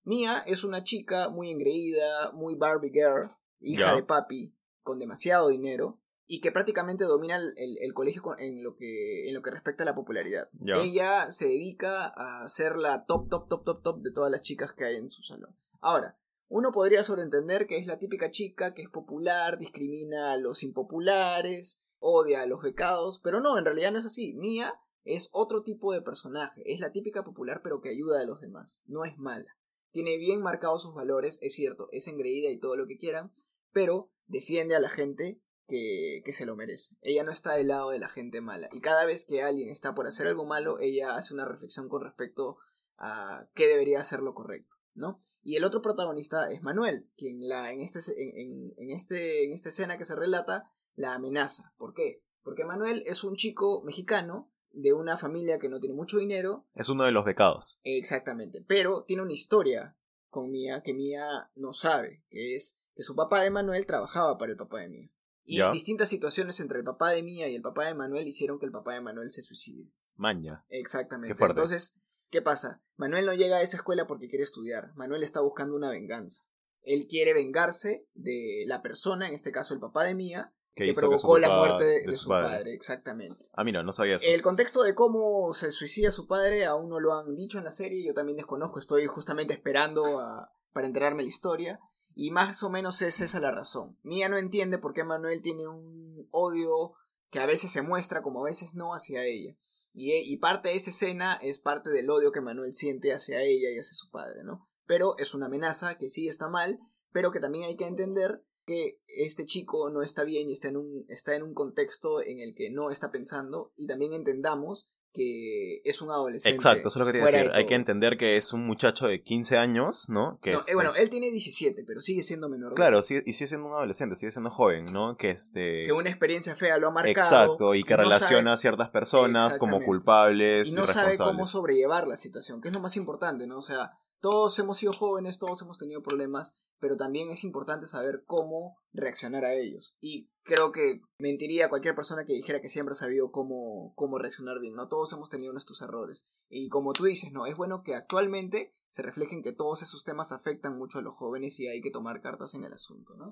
Mia 0.03 0.39
es 0.47 0.65
una 0.65 0.85
chica 0.85 1.29
muy 1.29 1.51
engreída, 1.51 2.33
muy 2.33 2.55
Barbie 2.57 2.91
girl, 2.93 3.31
hija 3.61 3.87
Ya. 3.91 3.95
de 3.95 4.03
papi, 4.03 4.55
con 4.83 4.99
demasiado 4.99 5.49
dinero 5.49 6.01
y 6.29 6.41
que 6.41 6.51
prácticamente 6.53 7.05
domina 7.05 7.37
el, 7.37 7.55
el- 7.57 7.79
el 7.81 7.95
colegio 7.95 8.23
en 8.39 8.63
lo 8.65 8.77
que 8.77 9.29
en 9.29 9.35
lo 9.35 9.43
que 9.43 9.51
respecta 9.51 9.83
a 9.85 9.87
la 9.87 9.95
popularidad. 9.95 10.49
Ya. 10.61 10.75
Ella 10.77 11.31
se 11.31 11.47
dedica 11.47 12.07
a 12.07 12.49
ser 12.49 12.77
la 12.77 13.05
top 13.07 13.29
top 13.29 13.49
top 13.49 13.65
top 13.65 13.83
top 13.83 14.01
de 14.03 14.13
todas 14.13 14.31
las 14.31 14.43
chicas 14.43 14.73
que 14.73 14.85
hay 14.85 14.97
en 14.97 15.11
su 15.11 15.23
salón. 15.23 15.57
Ahora, 15.81 16.19
uno 16.49 16.71
podría 16.73 17.03
sobreentender 17.05 17.67
que 17.67 17.79
es 17.79 17.87
la 17.87 17.99
típica 17.99 18.31
chica 18.31 18.75
que 18.75 18.83
es 18.83 18.89
popular, 18.89 19.59
discrimina 19.59 20.33
a 20.33 20.37
los 20.37 20.63
impopulares, 21.07 21.81
odia 21.99 22.43
a 22.43 22.47
los 22.47 22.63
becados, 22.63 23.21
pero 23.23 23.41
no, 23.41 23.59
en 23.59 23.65
realidad 23.65 23.93
no 23.93 23.99
es 23.99 24.07
así. 24.07 24.35
Mia 24.35 24.75
es 25.05 25.29
otro 25.33 25.63
tipo 25.63 25.93
de 25.93 26.03
personaje, 26.03 26.63
es 26.67 26.81
la 26.81 26.91
típica 26.93 27.23
popular 27.23 27.61
pero 27.63 27.81
que 27.81 27.91
ayuda 27.91 28.21
a 28.21 28.25
los 28.25 28.41
demás, 28.41 28.83
no 28.87 29.05
es 29.05 29.17
mala. 29.19 29.57
Tiene 29.93 30.19
bien 30.19 30.43
marcados 30.43 30.83
sus 30.83 30.95
valores, 30.95 31.39
es 31.43 31.55
cierto, 31.55 31.89
es 31.93 32.07
engreída 32.09 32.51
y 32.51 32.59
todo 32.59 32.77
lo 32.77 32.87
que 32.87 32.99
quieran, 32.99 33.33
pero 33.73 34.11
defiende 34.27 34.75
a 34.75 34.81
la 34.81 34.89
gente 34.89 35.41
que, 35.69 36.23
que 36.25 36.33
se 36.33 36.47
lo 36.47 36.57
merece. 36.57 36.97
Ella 37.03 37.23
no 37.25 37.33
está 37.33 37.55
del 37.55 37.69
lado 37.69 37.91
de 37.91 37.99
la 37.99 38.09
gente 38.09 38.41
mala. 38.41 38.69
Y 38.73 38.81
cada 38.81 39.05
vez 39.05 39.25
que 39.25 39.43
alguien 39.43 39.71
está 39.71 39.95
por 39.95 40.07
hacer 40.07 40.27
algo 40.27 40.45
malo, 40.47 40.79
ella 40.81 41.17
hace 41.17 41.35
una 41.35 41.45
reflexión 41.45 41.89
con 41.89 42.03
respecto 42.03 42.59
a 42.99 43.49
qué 43.55 43.67
debería 43.67 44.03
ser 44.05 44.21
lo 44.21 44.35
correcto, 44.35 44.77
¿no? 44.95 45.23
Y 45.43 45.57
el 45.57 45.65
otro 45.65 45.81
protagonista 45.83 46.51
es 46.51 46.63
Manuel, 46.63 47.09
quien 47.17 47.47
la, 47.49 47.71
en, 47.73 47.81
este, 47.81 48.01
en, 48.17 48.37
en- 48.37 48.75
en 48.79 48.91
este, 48.91 49.45
en 49.45 49.53
esta 49.53 49.69
escena 49.69 49.97
que 49.99 50.05
se 50.05 50.17
relata 50.17 50.73
la 50.95 51.15
amenaza. 51.15 51.73
¿Por 51.77 51.95
qué? 51.95 52.25
Porque 52.43 52.65
Manuel 52.65 53.03
es 53.07 53.23
un 53.23 53.37
chico 53.37 53.83
mexicano 53.85 54.51
de 54.71 54.93
una 54.93 55.17
familia 55.17 55.59
que 55.59 55.69
no 55.69 55.79
tiene 55.81 55.95
mucho 55.95 56.19
dinero, 56.19 56.67
Es 56.75 56.89
uno 56.89 57.05
de 57.05 57.13
los 57.13 57.25
becados. 57.25 57.79
Exactamente, 57.85 58.61
pero 58.67 59.05
tiene 59.05 59.23
una 59.23 59.33
historia 59.33 59.97
con 60.29 60.51
Mía 60.51 60.83
que 60.83 60.95
Mía 60.95 61.51
no 61.55 61.73
sabe, 61.73 62.25
que 62.29 62.57
es 62.57 62.79
que 62.95 63.03
su 63.03 63.15
papá 63.15 63.41
de 63.43 63.51
Manuel 63.51 63.87
trabajaba 63.87 64.39
para 64.39 64.53
el 64.53 64.59
papá 64.59 64.81
de 64.81 64.89
Mía. 64.89 65.11
Y 65.49 65.59
Ya. 65.59 65.71
distintas 65.71 66.09
situaciones 66.09 66.59
entre 66.61 66.79
el 66.79 66.85
papá 66.85 67.11
de 67.11 67.23
Mía 67.23 67.49
y 67.49 67.55
el 67.55 67.63
papá 67.63 67.87
de 67.87 67.95
Manuel 67.95 68.27
hicieron 68.27 68.59
que 68.59 68.67
el 68.67 68.73
papá 68.73 68.95
de 68.95 69.01
Manuel 69.01 69.31
se 69.31 69.43
suicide. 69.43 69.91
Maña. 70.17 70.65
Exactamente. 70.69 71.33
Qué 71.35 71.39
fuerte. 71.39 71.61
Entonces, 71.61 71.97
¿qué 72.31 72.43
pasa? 72.43 72.83
Manuel 72.97 73.27
no 73.27 73.33
llega 73.35 73.57
a 73.59 73.63
esa 73.63 73.77
escuela 73.77 74.07
porque 74.07 74.29
quiere 74.29 74.43
estudiar. 74.43 74.93
Manuel 74.97 75.23
está 75.23 75.41
buscando 75.41 75.77
una 75.77 75.91
venganza. 75.91 76.45
Él 76.83 77.07
quiere 77.09 77.33
vengarse 77.35 78.07
de 78.15 78.65
la 78.67 78.83
persona, 78.83 79.29
en 79.29 79.35
este 79.35 79.53
caso 79.53 79.73
el 79.75 79.81
papá 79.81 80.05
de 80.05 80.15
Mía, 80.15 80.53
Que 80.75 80.85
que, 80.85 80.91
hizo 80.91 81.01
que 81.01 81.07
provocó 81.07 81.39
la 81.39 81.49
muerte 81.57 81.85
de, 81.85 82.01
de 82.01 82.07
de 82.07 82.13
su 82.15 82.25
su 82.25 82.29
padre. 82.29 82.49
padre. 82.49 82.75
Exactamente. 82.75 83.49
Ah, 83.55 83.65
mira, 83.65 83.83
no 83.83 83.93
sabía 83.93 84.17
eso. 84.17 84.25
El 84.27 84.43
contexto 84.43 84.83
de 84.83 84.95
cómo 84.95 85.53
se 85.55 85.71
suicida 85.71 86.11
su 86.11 86.27
padre 86.27 86.65
aún 86.65 86.89
no 86.89 86.99
lo 87.01 87.15
han 87.15 87.35
dicho 87.35 87.59
en 87.59 87.65
la 87.65 87.71
serie, 87.73 88.05
yo 88.05 88.15
también 88.15 88.37
desconozco, 88.37 88.79
estoy 88.79 89.07
justamente 89.07 89.55
esperando 89.55 90.21
a- 90.21 90.51
para 90.73 90.87
enterarme 90.87 91.23
la 91.23 91.29
historia. 91.29 91.79
Y 92.19 92.31
más 92.31 92.63
o 92.63 92.71
menos 92.71 93.03
es 93.03 93.21
esa 93.21 93.41
la 93.41 93.51
razón. 93.51 93.99
Mía 94.03 94.31
no 94.31 94.39
entiende 94.39 94.79
por 94.79 94.95
qué 94.95 95.05
Manuel 95.05 95.43
tiene 95.43 95.69
un 95.69 96.27
odio 96.31 96.95
que 97.31 97.41
a 97.41 97.47
veces 97.47 97.71
se 97.71 97.83
muestra 97.83 98.23
como 98.23 98.41
a 98.41 98.49
veces 98.49 98.73
no 98.73 98.95
hacia 98.95 99.23
ella. 99.23 99.55
Y, 99.93 100.13
e- 100.13 100.25
y 100.25 100.39
parte 100.39 100.71
de 100.71 100.77
esa 100.77 100.89
escena 100.89 101.39
es 101.43 101.59
parte 101.59 101.91
del 101.91 102.09
odio 102.09 102.33
que 102.33 102.41
Manuel 102.41 102.73
siente 102.73 103.13
hacia 103.13 103.43
ella 103.43 103.71
y 103.71 103.79
hacia 103.79 103.95
su 103.95 104.11
padre, 104.11 104.45
¿no? 104.45 104.67
Pero 104.87 105.19
es 105.19 105.35
una 105.35 105.47
amenaza 105.47 105.99
que 105.99 106.09
sí 106.09 106.27
está 106.27 106.49
mal, 106.49 106.81
pero 107.13 107.33
que 107.33 107.41
también 107.41 107.65
hay 107.65 107.77
que 107.77 107.87
entender 107.87 108.43
que 108.65 108.99
este 109.09 109.45
chico 109.45 109.91
no 109.91 110.03
está 110.03 110.25
bien 110.25 110.49
y 110.49 110.55
está 110.55 110.69
en 110.69 110.79
un, 110.79 111.05
está 111.09 111.37
en 111.37 111.43
un 111.43 111.53
contexto 111.53 112.23
en 112.23 112.41
el 112.41 112.55
que 112.55 112.71
no 112.71 112.91
está 112.91 113.13
pensando 113.13 113.75
y 113.77 113.87
también 113.87 114.15
entendamos 114.15 114.91
que 115.17 115.81
es 115.85 116.01
un 116.03 116.11
adolescente. 116.11 116.55
Exacto, 116.55 116.89
eso 116.89 116.99
es 116.99 117.01
lo 117.01 117.07
que 117.07 117.13
te 117.13 117.19
iba 117.19 117.29
a 117.29 117.31
decir. 117.33 117.51
de 117.51 117.57
Hay 117.59 117.67
que 117.67 117.75
entender 117.75 118.17
que 118.17 118.37
es 118.37 118.53
un 118.53 118.67
muchacho 118.67 119.07
de 119.07 119.23
15 119.23 119.57
años, 119.59 120.09
¿no? 120.09 120.39
Que 120.43 120.53
No, 120.53 120.59
este- 120.59 120.73
eh, 120.73 120.75
bueno, 120.75 120.93
él 120.95 121.09
tiene 121.11 121.31
17, 121.31 121.85
pero 121.87 122.01
sigue 122.01 122.23
siendo 122.23 122.49
menor. 122.49 122.75
Claro, 122.75 123.03
sigue- 123.03 123.23
y 123.27 123.33
sigue 123.33 123.49
siendo 123.49 123.67
un 123.69 123.73
adolescente, 123.75 124.15
sigue 124.17 124.31
siendo 124.31 124.51
joven, 124.51 124.85
¿no? 124.93 125.17
Que 125.17 125.31
este... 125.31 125.85
Que 125.87 125.93
una 125.93 126.11
experiencia 126.11 126.55
fea 126.55 126.79
lo 126.79 126.89
ha 126.89 126.91
marcado. 126.91 127.11
Exacto, 127.11 127.75
y 127.75 127.83
que 127.83 127.97
no 127.97 128.03
relaciona 128.05 128.53
a 128.53 128.57
ciertas 128.57 128.91
personas 128.91 129.55
como 129.59 129.81
culpables 129.81 130.69
y 130.69 130.73
no 130.73 130.87
sabe 130.87 131.17
cómo 131.17 131.47
sobrellevar 131.47 132.07
la 132.07 132.17
situación, 132.17 132.61
que 132.61 132.69
es 132.69 132.75
lo 132.75 132.81
más 132.81 132.97
importante, 132.97 133.47
¿no? 133.47 133.59
O 133.59 133.63
sea, 133.63 133.93
todos 134.27 134.59
hemos 134.59 134.79
sido 134.79 134.93
jóvenes, 134.93 135.39
todos 135.39 135.63
hemos 135.63 135.79
tenido 135.79 136.03
problemas, 136.03 136.57
pero 136.81 136.97
también 136.97 137.31
es 137.31 137.45
importante 137.45 137.87
saber 137.87 138.25
cómo 138.27 138.77
reaccionar 138.93 139.45
a 139.45 139.55
ellos. 139.55 139.95
Y 140.01 140.33
creo 140.43 140.73
que 140.73 141.01
mentiría 141.17 141.69
cualquier 141.69 141.95
persona 141.95 142.25
que 142.25 142.33
dijera 142.33 142.61
que 142.61 142.69
siempre 142.69 142.91
ha 142.91 142.97
sabido 142.97 143.31
cómo, 143.31 143.93
cómo 143.95 144.19
reaccionar 144.19 144.59
bien, 144.59 144.75
¿no? 144.75 144.89
Todos 144.89 145.13
hemos 145.13 145.31
tenido 145.31 145.53
nuestros 145.53 145.81
errores. 145.81 146.25
Y 146.49 146.69
como 146.71 146.93
tú 146.93 147.05
dices, 147.05 147.31
¿no? 147.31 147.47
Es 147.47 147.57
bueno 147.57 147.85
que 147.85 147.95
actualmente 147.95 148.75
se 148.91 149.03
reflejen 149.03 149.45
que 149.45 149.53
todos 149.53 149.83
esos 149.83 150.03
temas 150.03 150.33
afectan 150.33 150.77
mucho 150.77 150.99
a 150.99 151.03
los 151.03 151.15
jóvenes 151.15 151.61
y 151.61 151.69
hay 151.69 151.81
que 151.81 151.93
tomar 151.93 152.21
cartas 152.21 152.53
en 152.55 152.65
el 152.65 152.73
asunto, 152.73 153.15
¿no? 153.15 153.31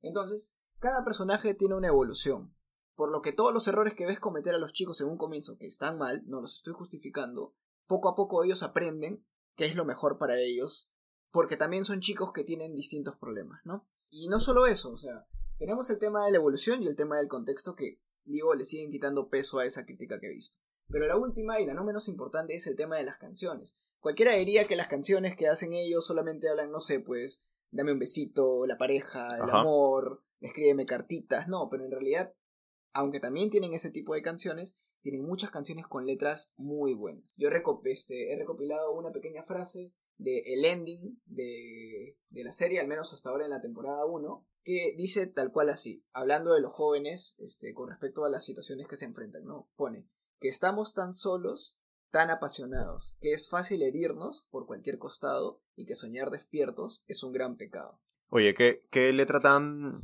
Entonces, 0.00 0.52
cada 0.80 1.04
personaje 1.04 1.54
tiene 1.54 1.76
una 1.76 1.86
evolución. 1.86 2.52
Por 2.96 3.12
lo 3.12 3.22
que 3.22 3.32
todos 3.32 3.54
los 3.54 3.68
errores 3.68 3.94
que 3.94 4.06
ves 4.06 4.18
cometer 4.18 4.56
a 4.56 4.58
los 4.58 4.72
chicos 4.72 5.00
en 5.02 5.06
un 5.06 5.18
comienzo, 5.18 5.56
que 5.56 5.68
están 5.68 5.98
mal, 5.98 6.24
no 6.26 6.40
los 6.40 6.56
estoy 6.56 6.72
justificando, 6.72 7.54
poco 7.86 8.08
a 8.08 8.16
poco 8.16 8.42
ellos 8.42 8.64
aprenden 8.64 9.24
qué 9.56 9.66
es 9.66 9.76
lo 9.76 9.84
mejor 9.84 10.18
para 10.18 10.38
ellos, 10.38 10.90
porque 11.30 11.56
también 11.56 11.84
son 11.84 12.00
chicos 12.00 12.32
que 12.32 12.44
tienen 12.44 12.74
distintos 12.74 13.16
problemas, 13.16 13.60
¿no? 13.64 13.88
Y 14.10 14.28
no 14.28 14.40
solo 14.40 14.66
eso, 14.66 14.92
o 14.92 14.96
sea, 14.98 15.26
tenemos 15.58 15.88
el 15.90 15.98
tema 15.98 16.24
de 16.24 16.32
la 16.32 16.38
evolución 16.38 16.82
y 16.82 16.86
el 16.86 16.96
tema 16.96 17.16
del 17.16 17.28
contexto 17.28 17.74
que, 17.74 17.98
digo, 18.24 18.54
le 18.54 18.64
siguen 18.64 18.90
quitando 18.90 19.28
peso 19.28 19.58
a 19.58 19.64
esa 19.64 19.84
crítica 19.84 20.20
que 20.20 20.26
he 20.26 20.34
visto. 20.34 20.58
Pero 20.88 21.06
la 21.06 21.16
última 21.16 21.60
y 21.60 21.66
la 21.66 21.74
no 21.74 21.84
menos 21.84 22.08
importante 22.08 22.54
es 22.54 22.66
el 22.66 22.76
tema 22.76 22.96
de 22.96 23.04
las 23.04 23.18
canciones. 23.18 23.78
Cualquiera 24.00 24.32
diría 24.32 24.66
que 24.66 24.76
las 24.76 24.88
canciones 24.88 25.36
que 25.36 25.48
hacen 25.48 25.72
ellos 25.72 26.04
solamente 26.04 26.48
hablan, 26.48 26.70
no 26.70 26.80
sé, 26.80 27.00
pues, 27.00 27.42
dame 27.70 27.92
un 27.92 27.98
besito, 27.98 28.66
la 28.66 28.76
pareja, 28.76 29.36
el 29.36 29.42
Ajá. 29.42 29.60
amor, 29.60 30.22
escríbeme 30.40 30.84
cartitas, 30.84 31.48
no, 31.48 31.68
pero 31.70 31.84
en 31.84 31.92
realidad, 31.92 32.34
aunque 32.92 33.20
también 33.20 33.50
tienen 33.50 33.74
ese 33.74 33.90
tipo 33.90 34.14
de 34.14 34.22
canciones, 34.22 34.78
tienen 35.00 35.24
muchas 35.24 35.50
canciones 35.50 35.86
con 35.86 36.06
letras 36.06 36.52
muy 36.56 36.94
buenas. 36.94 37.24
Yo 37.36 37.48
este, 37.84 38.32
he 38.32 38.38
recopilado 38.38 38.92
una 38.92 39.10
pequeña 39.10 39.42
frase 39.42 39.92
de 40.18 40.40
el 40.46 40.64
ending 40.64 41.20
de, 41.26 42.16
de 42.30 42.44
la 42.44 42.52
serie, 42.52 42.80
al 42.80 42.86
menos 42.86 43.12
hasta 43.12 43.30
ahora 43.30 43.44
en 43.44 43.50
la 43.50 43.60
temporada 43.60 44.04
1, 44.06 44.46
que 44.62 44.94
dice 44.96 45.26
tal 45.26 45.50
cual 45.50 45.70
así, 45.70 46.04
hablando 46.12 46.52
de 46.54 46.60
los 46.60 46.72
jóvenes 46.72 47.34
este, 47.38 47.74
con 47.74 47.88
respecto 47.88 48.24
a 48.24 48.30
las 48.30 48.44
situaciones 48.44 48.86
que 48.86 48.96
se 48.96 49.06
enfrentan, 49.06 49.44
¿no? 49.44 49.68
Pone 49.74 50.06
que 50.42 50.48
estamos 50.48 50.92
tan 50.92 51.14
solos, 51.14 51.78
tan 52.10 52.28
apasionados, 52.28 53.16
que 53.20 53.32
es 53.32 53.48
fácil 53.48 53.82
herirnos 53.82 54.46
por 54.50 54.66
cualquier 54.66 54.98
costado 54.98 55.62
y 55.76 55.86
que 55.86 55.94
soñar 55.94 56.30
despiertos 56.30 57.04
es 57.06 57.22
un 57.22 57.32
gran 57.32 57.56
pecado. 57.56 58.00
Oye, 58.28 58.52
¿qué, 58.54 58.84
qué 58.90 59.12
letra 59.12 59.40
tan... 59.40 60.02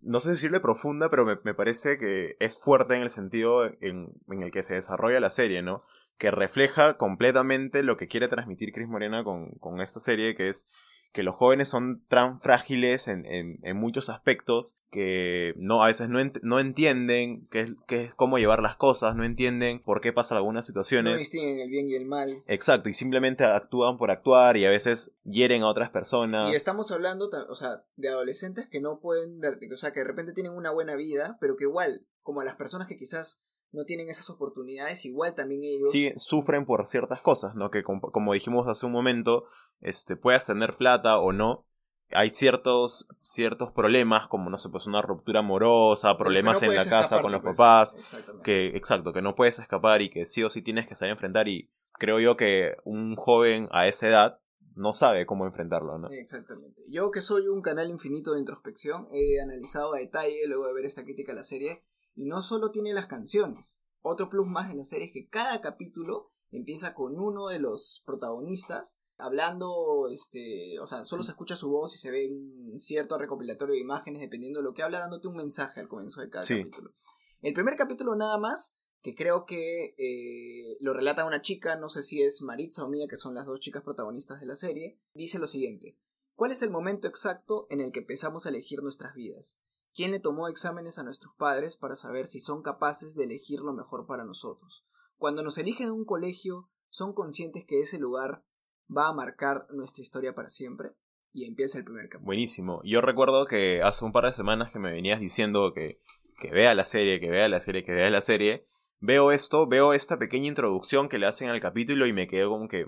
No 0.00 0.20
sé 0.20 0.30
decirle 0.30 0.60
profunda, 0.60 1.10
pero 1.10 1.24
me, 1.24 1.38
me 1.42 1.54
parece 1.54 1.98
que 1.98 2.36
es 2.38 2.58
fuerte 2.58 2.94
en 2.94 3.02
el 3.02 3.10
sentido 3.10 3.66
en, 3.80 4.12
en 4.28 4.42
el 4.42 4.50
que 4.50 4.62
se 4.62 4.74
desarrolla 4.74 5.20
la 5.20 5.30
serie, 5.30 5.62
¿no? 5.62 5.82
Que 6.18 6.30
refleja 6.30 6.96
completamente 6.96 7.82
lo 7.82 7.96
que 7.96 8.08
quiere 8.08 8.28
transmitir 8.28 8.72
Chris 8.72 8.88
Morena 8.88 9.24
con, 9.24 9.50
con 9.58 9.80
esta 9.80 10.00
serie, 10.00 10.34
que 10.36 10.48
es 10.48 10.68
que 11.12 11.22
los 11.22 11.34
jóvenes 11.34 11.68
son 11.68 12.04
tan 12.08 12.40
frágiles 12.40 13.08
en, 13.08 13.24
en, 13.26 13.58
en 13.62 13.76
muchos 13.76 14.08
aspectos 14.10 14.76
que 14.90 15.54
no 15.56 15.82
a 15.82 15.86
veces 15.86 16.08
no, 16.08 16.20
ent- 16.20 16.40
no 16.42 16.60
entienden 16.60 17.46
qué 17.50 17.60
es, 17.60 17.70
qué 17.86 18.04
es 18.04 18.14
cómo 18.14 18.38
llevar 18.38 18.60
las 18.60 18.76
cosas, 18.76 19.16
no 19.16 19.24
entienden 19.24 19.82
por 19.82 20.00
qué 20.00 20.12
pasan 20.12 20.36
algunas 20.36 20.62
No 20.62 20.66
situaciones. 20.66 21.18
distinguen 21.18 21.60
el 21.60 21.70
bien 21.70 21.88
y 21.88 21.94
el 21.94 22.06
mal. 22.06 22.42
Exacto, 22.46 22.88
y 22.88 22.94
simplemente 22.94 23.44
actúan 23.44 23.96
por 23.96 24.10
actuar 24.10 24.56
y 24.56 24.64
a 24.66 24.70
veces 24.70 25.12
hieren 25.24 25.62
a 25.62 25.68
otras 25.68 25.90
personas. 25.90 26.52
Y 26.52 26.54
estamos 26.56 26.90
hablando, 26.90 27.30
o 27.48 27.54
sea, 27.56 27.84
de 27.96 28.08
adolescentes 28.08 28.68
que 28.68 28.80
no 28.80 29.00
pueden, 29.00 29.40
o 29.72 29.76
sea, 29.76 29.92
que 29.92 30.00
de 30.00 30.06
repente 30.06 30.32
tienen 30.32 30.52
una 30.52 30.70
buena 30.70 30.94
vida, 30.94 31.36
pero 31.40 31.56
que 31.56 31.64
igual, 31.64 32.06
como 32.22 32.42
las 32.42 32.56
personas 32.56 32.86
que 32.88 32.96
quizás 32.96 33.42
no 33.72 33.84
tienen 33.84 34.08
esas 34.08 34.30
oportunidades, 34.30 35.04
igual 35.04 35.34
también 35.34 35.62
ellos... 35.64 35.90
sí 35.90 36.12
sufren 36.16 36.64
por 36.64 36.86
ciertas 36.86 37.20
cosas, 37.20 37.54
¿no? 37.54 37.70
Que 37.70 37.82
com- 37.82 38.00
como 38.00 38.32
dijimos 38.32 38.66
hace 38.66 38.86
un 38.86 38.92
momento, 38.92 39.44
este, 39.80 40.16
puedas 40.16 40.46
tener 40.46 40.74
plata 40.74 41.18
o 41.18 41.32
no, 41.32 41.66
hay 42.10 42.30
ciertos, 42.30 43.06
ciertos 43.20 43.70
problemas, 43.72 44.28
como 44.28 44.48
no 44.48 44.56
sé, 44.56 44.70
pues 44.70 44.86
una 44.86 45.02
ruptura 45.02 45.40
amorosa, 45.40 46.16
problemas 46.16 46.62
no 46.62 46.68
en 46.70 46.76
la 46.76 46.88
casa 46.88 47.20
con 47.20 47.32
los 47.32 47.42
pues. 47.42 47.56
papás, 47.56 47.96
que, 48.42 48.68
exacto, 48.68 49.12
que 49.12 49.20
no 49.22 49.34
puedes 49.34 49.58
escapar 49.58 50.00
y 50.00 50.08
que 50.08 50.24
sí 50.24 50.42
o 50.42 50.50
sí 50.50 50.62
tienes 50.62 50.86
que 50.86 50.96
saber 50.96 51.12
enfrentar 51.12 51.48
y 51.48 51.70
creo 51.92 52.20
yo 52.20 52.36
que 52.36 52.76
un 52.84 53.16
joven 53.16 53.68
a 53.72 53.86
esa 53.88 54.08
edad 54.08 54.40
no 54.74 54.94
sabe 54.94 55.26
cómo 55.26 55.44
enfrentarlo, 55.44 55.98
¿no? 55.98 56.08
Exactamente. 56.10 56.82
Yo 56.88 57.10
que 57.10 57.20
soy 57.20 57.48
un 57.48 57.60
canal 57.62 57.90
infinito 57.90 58.32
de 58.32 58.40
introspección, 58.40 59.08
he 59.12 59.40
analizado 59.40 59.92
a 59.92 59.98
detalle 59.98 60.46
luego 60.46 60.66
de 60.68 60.74
ver 60.74 60.86
esta 60.86 61.02
crítica 61.02 61.32
a 61.32 61.34
la 61.34 61.44
serie, 61.44 61.82
y 62.18 62.24
no 62.26 62.42
solo 62.42 62.72
tiene 62.72 62.92
las 62.92 63.06
canciones. 63.06 63.78
Otro 64.02 64.28
plus 64.28 64.46
más 64.48 64.72
en 64.72 64.78
la 64.78 64.84
serie 64.84 65.06
es 65.06 65.12
que 65.12 65.28
cada 65.28 65.60
capítulo 65.60 66.32
empieza 66.50 66.92
con 66.92 67.18
uno 67.18 67.46
de 67.46 67.60
los 67.60 68.02
protagonistas 68.04 68.98
hablando, 69.18 70.08
este, 70.12 70.78
o 70.80 70.86
sea, 70.86 71.04
solo 71.04 71.22
se 71.22 71.30
escucha 71.30 71.54
su 71.54 71.70
voz 71.70 71.94
y 71.94 71.98
se 71.98 72.10
ve 72.10 72.28
un 72.28 72.80
cierto 72.80 73.18
recopilatorio 73.18 73.74
de 73.74 73.80
imágenes 73.80 74.20
dependiendo 74.20 74.58
de 74.58 74.64
lo 74.64 74.74
que 74.74 74.82
habla, 74.82 74.98
dándote 74.98 75.28
un 75.28 75.36
mensaje 75.36 75.80
al 75.80 75.88
comienzo 75.88 76.20
de 76.20 76.28
cada 76.28 76.44
Sí. 76.44 76.58
capítulo. 76.58 76.92
El 77.40 77.54
primer 77.54 77.76
capítulo 77.76 78.16
nada 78.16 78.36
más, 78.38 78.76
que 79.00 79.14
creo 79.14 79.44
que 79.46 79.94
eh, 79.96 80.76
lo 80.80 80.92
relata 80.94 81.24
una 81.24 81.40
chica, 81.40 81.76
no 81.76 81.88
sé 81.88 82.02
si 82.02 82.20
es 82.22 82.42
Maritza 82.42 82.84
o 82.84 82.88
Mía, 82.88 83.06
que 83.08 83.16
son 83.16 83.34
las 83.34 83.46
dos 83.46 83.60
chicas 83.60 83.84
protagonistas 83.84 84.40
de 84.40 84.46
la 84.46 84.56
serie, 84.56 84.98
dice 85.14 85.38
lo 85.38 85.46
siguiente. 85.46 85.96
¿Cuál 86.34 86.50
es 86.50 86.62
el 86.62 86.70
momento 86.70 87.06
exacto 87.06 87.66
en 87.70 87.80
el 87.80 87.92
que 87.92 88.00
empezamos 88.00 88.44
a 88.44 88.48
elegir 88.48 88.82
nuestras 88.82 89.14
vidas? 89.14 89.58
¿Quién 89.98 90.12
le 90.12 90.20
tomó 90.20 90.46
exámenes 90.46 90.96
a 91.00 91.02
nuestros 91.02 91.34
padres 91.34 91.76
para 91.76 91.96
saber 91.96 92.28
si 92.28 92.38
son 92.38 92.62
capaces 92.62 93.16
de 93.16 93.24
elegir 93.24 93.58
lo 93.58 93.72
mejor 93.72 94.06
para 94.06 94.24
nosotros? 94.24 94.86
Cuando 95.16 95.42
nos 95.42 95.58
eligen 95.58 95.88
en 95.88 95.92
un 95.92 96.04
colegio, 96.04 96.70
¿son 96.88 97.12
conscientes 97.12 97.64
que 97.66 97.80
ese 97.80 97.98
lugar 97.98 98.44
va 98.88 99.08
a 99.08 99.12
marcar 99.12 99.66
nuestra 99.70 100.02
historia 100.02 100.36
para 100.36 100.50
siempre? 100.50 100.92
Y 101.32 101.46
empieza 101.46 101.78
el 101.78 101.84
primer 101.84 102.04
capítulo. 102.04 102.26
Buenísimo. 102.26 102.80
Yo 102.84 103.00
recuerdo 103.00 103.44
que 103.46 103.82
hace 103.82 104.04
un 104.04 104.12
par 104.12 104.26
de 104.26 104.34
semanas 104.34 104.70
que 104.70 104.78
me 104.78 104.92
venías 104.92 105.18
diciendo 105.18 105.72
que, 105.74 106.00
que 106.40 106.52
vea 106.52 106.76
la 106.76 106.84
serie, 106.84 107.18
que 107.18 107.30
vea 107.30 107.48
la 107.48 107.58
serie, 107.58 107.84
que 107.84 107.90
vea 107.90 108.08
la 108.08 108.20
serie. 108.20 108.68
Veo 109.00 109.32
esto, 109.32 109.66
veo 109.66 109.94
esta 109.94 110.16
pequeña 110.16 110.46
introducción 110.46 111.08
que 111.08 111.18
le 111.18 111.26
hacen 111.26 111.48
al 111.48 111.60
capítulo 111.60 112.06
y 112.06 112.12
me 112.12 112.28
quedo 112.28 112.50
como 112.50 112.68
que, 112.68 112.86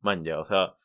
man, 0.00 0.24
ya, 0.24 0.38
o 0.38 0.44
sea, 0.44 0.76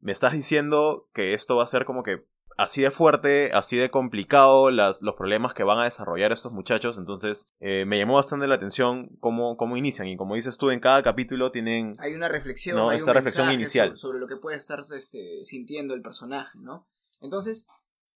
me 0.00 0.12
estás 0.12 0.34
diciendo 0.34 1.08
que 1.14 1.32
esto 1.32 1.56
va 1.56 1.64
a 1.64 1.66
ser 1.66 1.86
como 1.86 2.02
que 2.02 2.26
así 2.56 2.82
de 2.82 2.90
fuerte, 2.90 3.50
así 3.52 3.76
de 3.76 3.90
complicado, 3.90 4.70
las, 4.70 5.02
los 5.02 5.14
problemas 5.14 5.54
que 5.54 5.64
van 5.64 5.78
a 5.78 5.84
desarrollar 5.84 6.32
estos 6.32 6.52
muchachos. 6.52 6.98
Entonces, 6.98 7.48
eh, 7.60 7.84
me 7.86 7.98
llamó 7.98 8.14
bastante 8.14 8.46
la 8.46 8.54
atención 8.54 9.16
cómo, 9.20 9.56
cómo 9.56 9.76
inician. 9.76 10.08
Y 10.08 10.16
como 10.16 10.34
dices 10.34 10.58
tú, 10.58 10.70
en 10.70 10.80
cada 10.80 11.02
capítulo 11.02 11.50
tienen 11.50 11.94
Hay 11.98 12.14
una 12.14 12.28
reflexión, 12.28 12.76
No, 12.76 12.90
hay 12.90 12.98
esta 12.98 13.10
un 13.10 13.16
reflexión 13.16 13.52
inicial. 13.52 13.88
Sobre, 13.88 13.98
sobre 13.98 14.20
lo 14.20 14.26
que 14.28 14.36
puede 14.36 14.56
estar 14.56 14.80
este, 14.96 15.44
sintiendo 15.44 15.94
el 15.94 16.02
personaje, 16.02 16.58
¿no? 16.58 16.88
Entonces, 17.20 17.66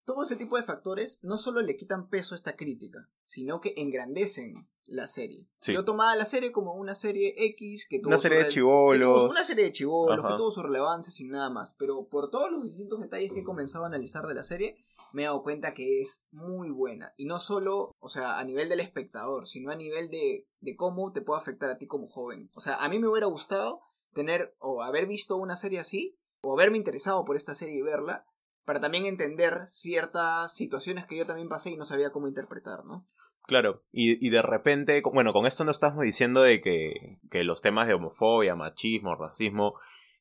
todo 0.05 0.23
ese 0.23 0.35
tipo 0.35 0.57
de 0.57 0.63
factores 0.63 1.19
no 1.21 1.37
solo 1.37 1.61
le 1.61 1.77
quitan 1.77 2.09
peso 2.09 2.33
a 2.33 2.37
esta 2.37 2.55
crítica, 2.55 3.09
sino 3.25 3.61
que 3.61 3.73
engrandecen 3.77 4.55
la 4.89 5.07
serie. 5.07 5.47
Sí. 5.59 5.73
Yo 5.73 5.85
tomaba 5.85 6.15
la 6.15 6.25
serie 6.25 6.51
como 6.51 6.73
una 6.73 6.95
serie 6.95 7.33
X 7.37 7.87
que 7.89 7.99
tuvo 7.99 8.09
una 8.09 8.17
serie 8.17 8.39
de 8.39 8.47
chivolos. 8.47 9.31
una 9.31 9.43
serie 9.43 9.65
de 9.65 9.71
chivolos, 9.71 10.25
que 10.25 10.37
tuvo 10.37 10.51
su 10.51 10.61
relevancia 10.61 11.11
sin 11.11 11.29
nada 11.29 11.49
más. 11.49 11.75
Pero 11.77 12.07
por 12.07 12.29
todos 12.29 12.51
los 12.51 12.63
distintos 12.63 12.99
detalles 12.99 13.31
que 13.31 13.39
he 13.39 13.43
comenzado 13.43 13.83
a 13.85 13.87
analizar 13.87 14.25
de 14.27 14.33
la 14.33 14.43
serie, 14.43 14.77
me 15.13 15.23
he 15.23 15.25
dado 15.25 15.43
cuenta 15.43 15.73
que 15.73 16.01
es 16.01 16.25
muy 16.31 16.69
buena. 16.69 17.13
Y 17.17 17.25
no 17.25 17.39
solo, 17.39 17.91
o 17.99 18.09
sea, 18.09 18.39
a 18.39 18.43
nivel 18.43 18.69
del 18.69 18.79
espectador, 18.79 19.47
sino 19.47 19.71
a 19.71 19.75
nivel 19.75 20.09
de, 20.09 20.47
de 20.59 20.75
cómo 20.75 21.11
te 21.11 21.21
puede 21.21 21.39
afectar 21.39 21.69
a 21.69 21.77
ti 21.77 21.87
como 21.87 22.07
joven. 22.07 22.49
O 22.55 22.61
sea, 22.61 22.75
a 22.75 22.89
mí 22.89 22.99
me 22.99 23.07
hubiera 23.07 23.27
gustado 23.27 23.81
tener 24.13 24.55
o 24.59 24.81
haber 24.83 25.05
visto 25.07 25.37
una 25.37 25.55
serie 25.55 25.79
así, 25.79 26.19
o 26.41 26.53
haberme 26.53 26.77
interesado 26.77 27.25
por 27.25 27.35
esta 27.35 27.53
serie 27.53 27.75
y 27.75 27.81
verla, 27.81 28.25
para 28.65 28.79
también 28.79 29.05
entender 29.05 29.63
ciertas 29.65 30.53
situaciones 30.53 31.07
que 31.07 31.17
yo 31.17 31.25
también 31.25 31.49
pasé 31.49 31.71
y 31.71 31.77
no 31.77 31.85
sabía 31.85 32.11
cómo 32.11 32.27
interpretar, 32.27 32.85
¿no? 32.85 33.03
Claro, 33.49 33.81
y, 33.91 34.23
y 34.23 34.29
de 34.29 34.43
repente, 34.43 35.01
bueno, 35.11 35.33
con 35.33 35.47
esto 35.47 35.65
no 35.65 35.71
estamos 35.71 36.03
diciendo 36.03 36.43
de 36.43 36.61
que, 36.61 37.17
que 37.31 37.43
los 37.43 37.63
temas 37.63 37.87
de 37.87 37.95
homofobia, 37.95 38.53
machismo, 38.53 39.15
racismo 39.15 39.73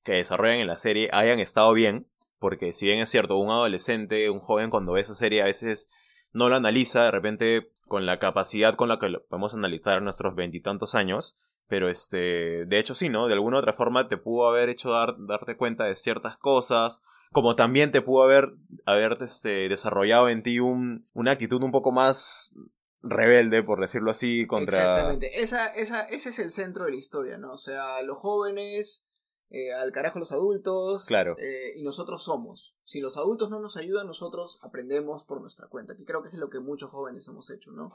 que 0.03 0.13
desarrollan 0.13 0.61
en 0.61 0.67
la 0.67 0.79
serie 0.79 1.11
hayan 1.13 1.39
estado 1.39 1.75
bien, 1.75 2.07
porque 2.39 2.73
si 2.73 2.87
bien 2.87 3.01
es 3.01 3.11
cierto, 3.11 3.37
un 3.37 3.51
adolescente, 3.51 4.31
un 4.31 4.41
joven 4.41 4.71
cuando 4.71 4.93
ve 4.93 5.03
esa 5.03 5.15
serie 5.15 5.43
a 5.43 5.45
veces 5.45 5.91
no 6.33 6.49
lo 6.49 6.57
analiza 6.57 7.03
de 7.03 7.11
repente 7.11 7.71
con 7.87 8.07
la 8.07 8.19
capacidad 8.19 8.77
con 8.77 8.89
la 8.89 8.99
que 8.99 9.11
lo 9.11 9.23
podemos 9.27 9.53
analizar 9.53 9.99
a 9.99 10.01
nuestros 10.01 10.35
veintitantos 10.35 10.95
años, 10.95 11.37
pero 11.67 11.91
este, 11.91 12.65
de 12.65 12.79
hecho 12.79 12.95
sí, 12.95 13.11
¿no? 13.11 13.27
De 13.27 13.35
alguna 13.35 13.59
u 13.59 13.61
otra 13.61 13.75
forma 13.75 14.09
te 14.09 14.17
pudo 14.17 14.49
haber 14.49 14.71
hecho 14.71 14.93
dar, 14.93 15.17
darte 15.19 15.59
cuenta 15.59 15.85
de 15.85 15.97
ciertas 15.97 16.39
cosas, 16.39 17.03
como 17.31 17.57
también 17.57 17.93
te 17.93 18.01
pudo 18.01 18.25
haber, 18.25 18.55
haber 18.87 19.19
este, 19.21 19.69
desarrollado 19.69 20.31
en 20.31 20.43
ti 20.43 20.61
un, 20.61 21.07
una 21.13 21.33
actitud 21.33 21.63
un 21.63 21.73
poco 21.73 21.93
más 21.93 22.55
rebelde, 23.03 23.63
por 23.63 23.81
decirlo 23.81 24.11
así, 24.11 24.47
contra... 24.47 24.79
Exactamente, 24.79 25.41
esa, 25.43 25.67
esa, 25.75 26.03
ese 26.03 26.31
es 26.31 26.39
el 26.39 26.51
centro 26.51 26.85
de 26.85 26.91
la 26.91 26.97
historia, 26.97 27.39
¿no? 27.39 27.53
O 27.53 27.59
sea, 27.59 28.03
los 28.03 28.19
jóvenes, 28.19 29.07
eh, 29.51 29.73
al 29.73 29.93
carajo 29.93 30.19
los 30.19 30.33
adultos, 30.33 31.07
Claro. 31.07 31.37
eh, 31.39 31.73
y 31.77 31.83
nosotros 31.83 32.25
somos. 32.25 32.77
Si 32.83 33.01
los 33.01 33.17
adultos 33.17 33.51
no 33.51 33.61
nos 33.61 33.77
ayudan, 33.77 34.07
nosotros 34.07 34.59
aprendemos 34.63 35.25
por 35.25 35.41
nuestra 35.41 35.69
cuenta, 35.69 35.97
que 35.97 36.05
creo 36.05 36.23
que 36.23 36.29
es 36.29 36.35
lo 36.35 36.51
que 36.51 36.59
muchos 36.61 36.91
jóvenes 36.91 37.27
hemos 37.29 37.51
hecho, 37.51 37.71
¿no? 37.71 37.91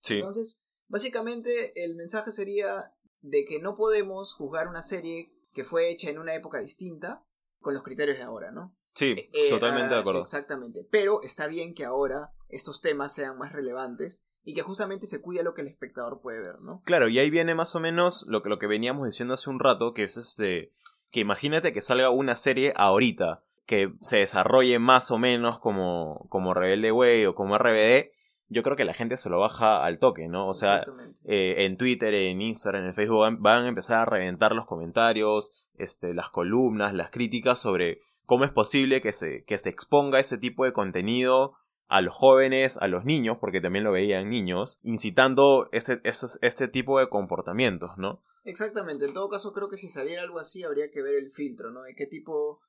Sí, 0.00 0.16
Entonces, 0.18 0.62
básicamente 0.88 1.84
el 1.84 1.94
mensaje 1.94 2.32
sería 2.32 2.92
de 3.20 3.44
que 3.44 3.60
no 3.60 3.76
podemos 3.76 4.34
juzgar 4.34 4.66
una 4.68 4.82
serie 4.82 5.32
que 5.52 5.64
fue 5.64 5.90
hecha 5.90 6.10
en 6.10 6.18
una 6.18 6.34
época 6.34 6.58
distinta 6.58 7.24
con 7.60 7.74
los 7.74 7.82
criterios 7.82 8.16
de 8.16 8.22
ahora, 8.24 8.50
¿no? 8.50 8.76
sí, 8.94 9.14
Eh, 9.32 9.50
totalmente 9.50 9.92
ah, 9.92 9.96
de 9.96 10.00
acuerdo. 10.00 10.22
Exactamente. 10.22 10.86
Pero 10.90 11.22
está 11.22 11.46
bien 11.46 11.74
que 11.74 11.84
ahora 11.84 12.32
estos 12.48 12.80
temas 12.80 13.14
sean 13.14 13.38
más 13.38 13.52
relevantes 13.52 14.24
y 14.44 14.54
que 14.54 14.62
justamente 14.62 15.06
se 15.06 15.20
cuide 15.20 15.42
lo 15.42 15.54
que 15.54 15.62
el 15.62 15.68
espectador 15.68 16.20
puede 16.20 16.40
ver, 16.40 16.60
¿no? 16.60 16.82
Claro, 16.84 17.08
y 17.08 17.18
ahí 17.18 17.30
viene 17.30 17.54
más 17.54 17.74
o 17.74 17.80
menos 17.80 18.24
lo 18.28 18.42
que, 18.42 18.48
lo 18.48 18.58
que 18.58 18.66
veníamos 18.66 19.06
diciendo 19.06 19.34
hace 19.34 19.50
un 19.50 19.60
rato, 19.60 19.92
que 19.92 20.04
es 20.04 20.16
este, 20.16 20.72
que 21.10 21.20
imagínate 21.20 21.72
que 21.72 21.80
salga 21.80 22.10
una 22.10 22.36
serie 22.36 22.72
ahorita, 22.76 23.42
que 23.66 23.92
se 24.02 24.18
desarrolle 24.18 24.78
más 24.78 25.10
o 25.10 25.18
menos 25.18 25.58
como, 25.60 26.26
como 26.28 26.54
Rebelde 26.54 26.92
Way 26.92 27.26
o 27.26 27.34
como 27.34 27.58
RBD, 27.58 28.10
yo 28.48 28.64
creo 28.64 28.76
que 28.76 28.84
la 28.84 28.94
gente 28.94 29.16
se 29.16 29.30
lo 29.30 29.38
baja 29.38 29.84
al 29.84 30.00
toque, 30.00 30.26
¿no? 30.26 30.48
O 30.48 30.54
sea, 30.54 30.84
eh, 31.24 31.54
en 31.58 31.76
Twitter, 31.76 32.12
en 32.12 32.42
Instagram, 32.42 32.84
en 32.84 32.94
Facebook 32.94 33.20
van, 33.20 33.40
van 33.40 33.64
a 33.64 33.68
empezar 33.68 33.98
a 33.98 34.10
reventar 34.10 34.56
los 34.56 34.66
comentarios, 34.66 35.52
este, 35.78 36.14
las 36.14 36.30
columnas, 36.30 36.92
las 36.92 37.10
críticas 37.10 37.60
sobre 37.60 38.00
cómo 38.26 38.44
es 38.44 38.50
posible 38.50 39.00
que 39.00 39.12
se, 39.12 39.44
que 39.44 39.56
se 39.58 39.70
exponga 39.70 40.18
ese 40.18 40.36
tipo 40.36 40.64
de 40.64 40.72
contenido 40.72 41.54
a 41.90 42.00
los 42.00 42.14
jóvenes, 42.14 42.76
a 42.78 42.86
los 42.88 43.04
niños, 43.04 43.38
porque 43.40 43.60
también 43.60 43.84
lo 43.84 43.92
veían 43.92 44.30
niños, 44.30 44.78
incitando 44.82 45.68
este, 45.72 46.00
este 46.04 46.68
tipo 46.68 46.98
de 47.00 47.08
comportamientos, 47.08 47.98
¿no? 47.98 48.22
Exactamente. 48.44 49.04
En 49.04 49.12
todo 49.12 49.28
caso, 49.28 49.52
creo 49.52 49.68
que 49.68 49.76
si 49.76 49.88
saliera 49.90 50.22
algo 50.22 50.38
así, 50.38 50.62
habría 50.62 50.90
que 50.90 51.02
ver 51.02 51.16
el 51.16 51.30
filtro, 51.30 51.70
¿no? 51.70 51.82
De 51.82 51.94
qué 51.94 52.06
tipo 52.06 52.60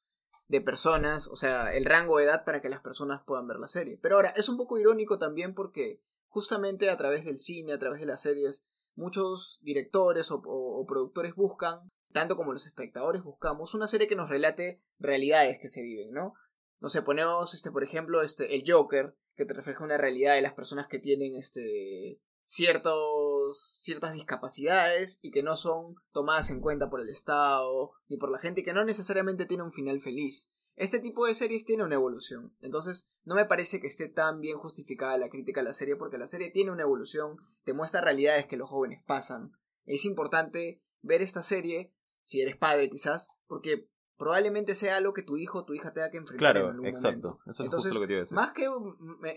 de 0.47 0.59
personas, 0.59 1.27
o 1.27 1.35
sea, 1.35 1.73
el 1.73 1.85
rango 1.85 2.17
de 2.17 2.25
edad 2.25 2.43
para 2.43 2.61
que 2.61 2.67
las 2.69 2.81
personas 2.81 3.21
puedan 3.25 3.47
ver 3.47 3.57
la 3.57 3.67
serie. 3.67 3.97
Pero 4.01 4.15
ahora, 4.15 4.33
es 4.35 4.49
un 4.49 4.57
poco 4.57 4.77
irónico 4.77 5.17
también 5.17 5.53
porque 5.53 6.01
justamente 6.27 6.89
a 6.89 6.97
través 6.97 7.23
del 7.23 7.39
cine, 7.39 7.73
a 7.73 7.79
través 7.79 7.99
de 8.01 8.05
las 8.07 8.21
series, 8.21 8.65
muchos 8.95 9.59
directores 9.61 10.31
o, 10.31 10.41
o- 10.45 10.81
o 10.81 10.85
productores 10.85 11.35
buscan, 11.35 11.79
tanto 12.11 12.35
como 12.35 12.51
los 12.51 12.65
espectadores 12.65 13.23
buscamos, 13.23 13.73
una 13.73 13.87
serie 13.87 14.07
que 14.07 14.15
nos 14.17 14.29
relate 14.29 14.81
realidades 14.99 15.57
que 15.61 15.69
se 15.69 15.81
viven, 15.83 16.11
¿no? 16.11 16.33
No 16.81 16.89
sé, 16.89 17.03
ponemos, 17.03 17.53
este, 17.53 17.71
por 17.71 17.83
ejemplo, 17.83 18.21
este, 18.21 18.55
el 18.55 18.63
Joker, 18.67 19.15
que 19.35 19.45
te 19.45 19.53
refleja 19.53 19.83
una 19.83 19.97
realidad 19.97 20.35
de 20.35 20.41
las 20.41 20.53
personas 20.53 20.87
que 20.87 20.99
tienen, 20.99 21.35
este, 21.35 22.19
ciertos, 22.43 23.79
ciertas 23.81 24.13
discapacidades 24.13 25.19
y 25.21 25.31
que 25.31 25.43
no 25.43 25.55
son 25.55 25.95
tomadas 26.11 26.49
en 26.49 26.59
cuenta 26.59 26.89
por 26.89 26.99
el 26.99 27.07
Estado 27.07 27.91
ni 28.09 28.17
por 28.17 28.29
la 28.29 28.39
gente 28.39 28.61
y 28.61 28.63
que 28.65 28.73
no 28.73 28.83
necesariamente 28.83 29.45
tiene 29.45 29.63
un 29.63 29.71
final 29.71 30.01
feliz. 30.01 30.51
Este 30.75 30.99
tipo 30.99 31.25
de 31.25 31.35
series 31.35 31.65
tiene 31.65 31.83
una 31.83 31.95
evolución. 31.95 32.55
Entonces, 32.59 33.09
no 33.23 33.35
me 33.35 33.45
parece 33.45 33.79
que 33.79 33.87
esté 33.87 34.09
tan 34.09 34.41
bien 34.41 34.57
justificada 34.57 35.17
la 35.17 35.29
crítica 35.29 35.61
a 35.61 35.63
la 35.63 35.73
serie 35.73 35.95
porque 35.95 36.17
la 36.17 36.27
serie 36.27 36.51
tiene 36.51 36.71
una 36.71 36.83
evolución, 36.83 37.37
te 37.63 37.73
muestra 37.73 38.01
realidades 38.01 38.47
que 38.47 38.57
los 38.57 38.69
jóvenes 38.69 39.03
pasan. 39.05 39.53
Es 39.85 40.03
importante 40.03 40.81
ver 41.01 41.21
esta 41.21 41.43
serie, 41.43 41.93
si 42.23 42.41
eres 42.41 42.57
padre 42.57 42.89
quizás, 42.89 43.29
porque 43.47 43.87
probablemente 44.21 44.75
sea 44.75 44.97
algo 44.97 45.15
que 45.15 45.23
tu 45.23 45.35
hijo 45.35 45.57
o 45.57 45.65
tu 45.65 45.73
hija 45.73 45.93
tenga 45.93 46.11
que 46.11 46.17
enfrentar 46.17 46.55
en 46.55 46.61
Claro, 46.61 46.69
algún 46.73 46.85
exacto. 46.85 47.29
momento. 47.29 47.49
Eso 47.49 47.63
es 47.63 47.65
Entonces, 47.65 47.89
justo 47.89 47.99
lo 47.99 48.01
que 48.01 48.07
te 48.07 48.13
iba 48.13 48.19
a 48.19 48.21
decir. 48.21 48.35
Más 48.35 48.53
que 48.53 48.65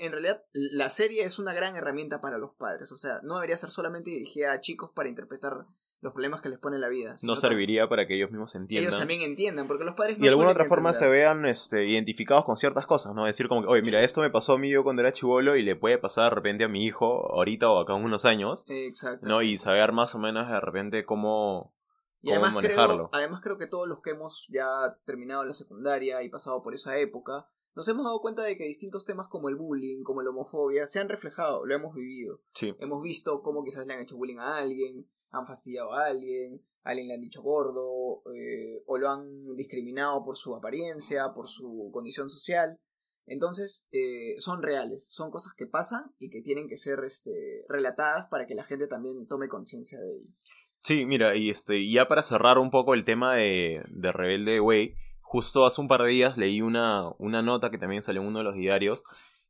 en 0.05 0.13
realidad 0.13 0.45
la 0.53 0.91
serie 0.91 1.25
es 1.25 1.39
una 1.39 1.55
gran 1.55 1.75
herramienta 1.75 2.21
para 2.21 2.37
los 2.37 2.51
padres, 2.53 2.93
o 2.93 2.99
sea, 2.99 3.21
no 3.23 3.37
debería 3.37 3.57
ser 3.57 3.71
solamente 3.71 4.11
dirigida 4.11 4.53
a 4.53 4.61
chicos 4.61 4.91
para 4.95 5.09
interpretar 5.09 5.65
los 6.03 6.13
problemas 6.13 6.43
que 6.43 6.51
les 6.51 6.59
pone 6.59 6.79
la 6.79 6.89
vida. 6.91 7.17
No 7.23 7.35
serviría 7.35 7.89
para 7.89 8.07
que 8.07 8.15
ellos 8.15 8.31
mismos 8.31 8.55
entiendan. 8.57 8.91
Ellos 8.91 9.01
también 9.01 9.23
entiendan, 9.23 9.67
porque 9.67 9.85
los 9.85 9.95
padres 9.95 10.19
y 10.19 10.21
no 10.21 10.25
de 10.25 10.29
alguna 10.33 10.51
otra 10.51 10.67
forma 10.67 10.93
se 10.93 11.09
vean 11.09 11.47
este, 11.47 11.87
identificados 11.87 12.45
con 12.45 12.59
ciertas 12.59 12.85
cosas, 12.87 13.15
¿no? 13.15 13.25
Decir 13.25 13.49
como 13.49 13.63
que, 13.63 13.69
oye, 13.69 13.81
mira, 13.81 14.03
esto 14.03 14.21
me 14.21 14.29
pasó 14.29 14.53
a 14.53 14.59
mí 14.59 14.69
yo 14.69 14.85
cuando 14.85 15.01
era 15.01 15.15
chivolo 15.15 15.57
y 15.57 15.63
le 15.63 15.77
puede 15.77 15.97
pasar 15.97 16.25
de 16.25 16.37
repente 16.37 16.65
a 16.65 16.69
mi 16.69 16.85
hijo 16.85 17.33
ahorita 17.33 17.71
o 17.71 17.81
acá 17.81 17.97
en 17.97 18.05
unos 18.05 18.27
años, 18.27 18.67
Exacto. 18.69 19.27
¿no? 19.27 19.41
Y 19.41 19.57
saber 19.57 19.93
más 19.93 20.15
o 20.15 20.19
menos 20.19 20.47
de 20.47 20.61
repente 20.61 21.07
cómo, 21.07 21.75
Y 22.25 22.31
cómo 22.31 22.47
además 22.47 22.65
creo, 22.65 23.11
además 23.13 23.41
creo 23.43 23.59
que 23.59 23.67
todos 23.67 23.87
los 23.87 24.01
que 24.01 24.11
hemos 24.11 24.47
ya 24.49 24.99
terminado 25.05 25.45
la 25.45 25.53
secundaria 25.53 26.23
y 26.23 26.31
pasado 26.31 26.63
por 26.63 26.73
esa 26.73 26.97
época, 26.97 27.47
nos 27.75 27.87
hemos 27.89 28.05
dado 28.05 28.21
cuenta 28.23 28.43
de 28.43 28.57
que 28.57 28.65
distintos 28.65 29.05
temas 29.05 29.29
como 29.29 29.51
el 29.51 29.57
bullying, 29.57 30.03
como 30.05 30.23
la 30.23 30.31
homofobia, 30.31 30.87
se 30.87 31.01
han 31.01 31.11
reflejado, 31.11 31.67
lo 31.67 31.75
hemos 31.75 31.95
vivido. 31.95 32.41
Sí, 32.55 32.75
Hemos 32.79 33.03
visto 33.03 33.43
cómo 33.43 33.63
quizás 33.63 33.87
le 33.87 33.93
han 33.93 34.01
hecho 34.01 34.17
bullying 34.17 34.39
a 34.39 34.57
alguien, 34.57 35.07
han 35.31 35.47
fastidiado 35.47 35.93
a 35.93 36.07
alguien, 36.07 36.65
a 36.83 36.91
alguien 36.91 37.09
le 37.09 37.15
han 37.15 37.21
dicho 37.21 37.43
gordo, 37.43 38.23
eh, 38.35 38.83
o 38.87 38.97
lo 38.97 39.11
han 39.11 39.55
discriminado 39.55 40.23
por 40.23 40.37
su 40.37 40.57
apariencia, 40.57 41.35
por 41.35 41.47
su 41.47 41.91
condición 41.93 42.31
social. 42.31 42.81
Entonces, 43.27 43.87
eh, 43.93 44.37
son 44.39 44.63
reales, 44.63 45.07
son 45.11 45.31
cosas 45.31 45.53
que 45.55 45.67
pasan 45.67 46.15
y 46.19 46.31
que 46.31 46.41
tienen 46.41 46.69
que 46.69 46.79
ser 46.79 47.01
este, 47.05 47.65
relatadas 47.69 48.29
para 48.31 48.47
que 48.47 48.55
la 48.55 48.65
gente 48.65 48.87
también 48.87 49.27
tome 49.27 49.49
conciencia 49.49 49.99
de 50.01 50.17
ello. 50.17 50.31
Sí, 50.85 51.07
mira, 51.07 51.35
y 51.35 51.49
este, 51.49 51.89
ya 51.89 52.09
para 52.09 52.23
cerrar 52.23 52.59
un 52.59 52.71
poco 52.71 52.93
el 52.93 53.07
tema 53.07 53.35
de, 53.35 53.83
de 53.89 54.13
Rebelde 54.13 54.61
Way, 54.61 54.95
justo 55.23 55.65
hace 55.65 55.81
un 55.81 55.89
par 55.89 56.03
de 56.03 56.11
días 56.11 56.37
leí 56.37 56.61
una, 56.61 57.09
una 57.17 57.41
nota 57.41 57.71
que 57.71 57.79
también 57.79 58.03
salió 58.03 58.21
en 58.21 58.29
uno 58.29 58.41
de 58.41 58.45
los 58.45 58.55
diarios, 58.55 59.03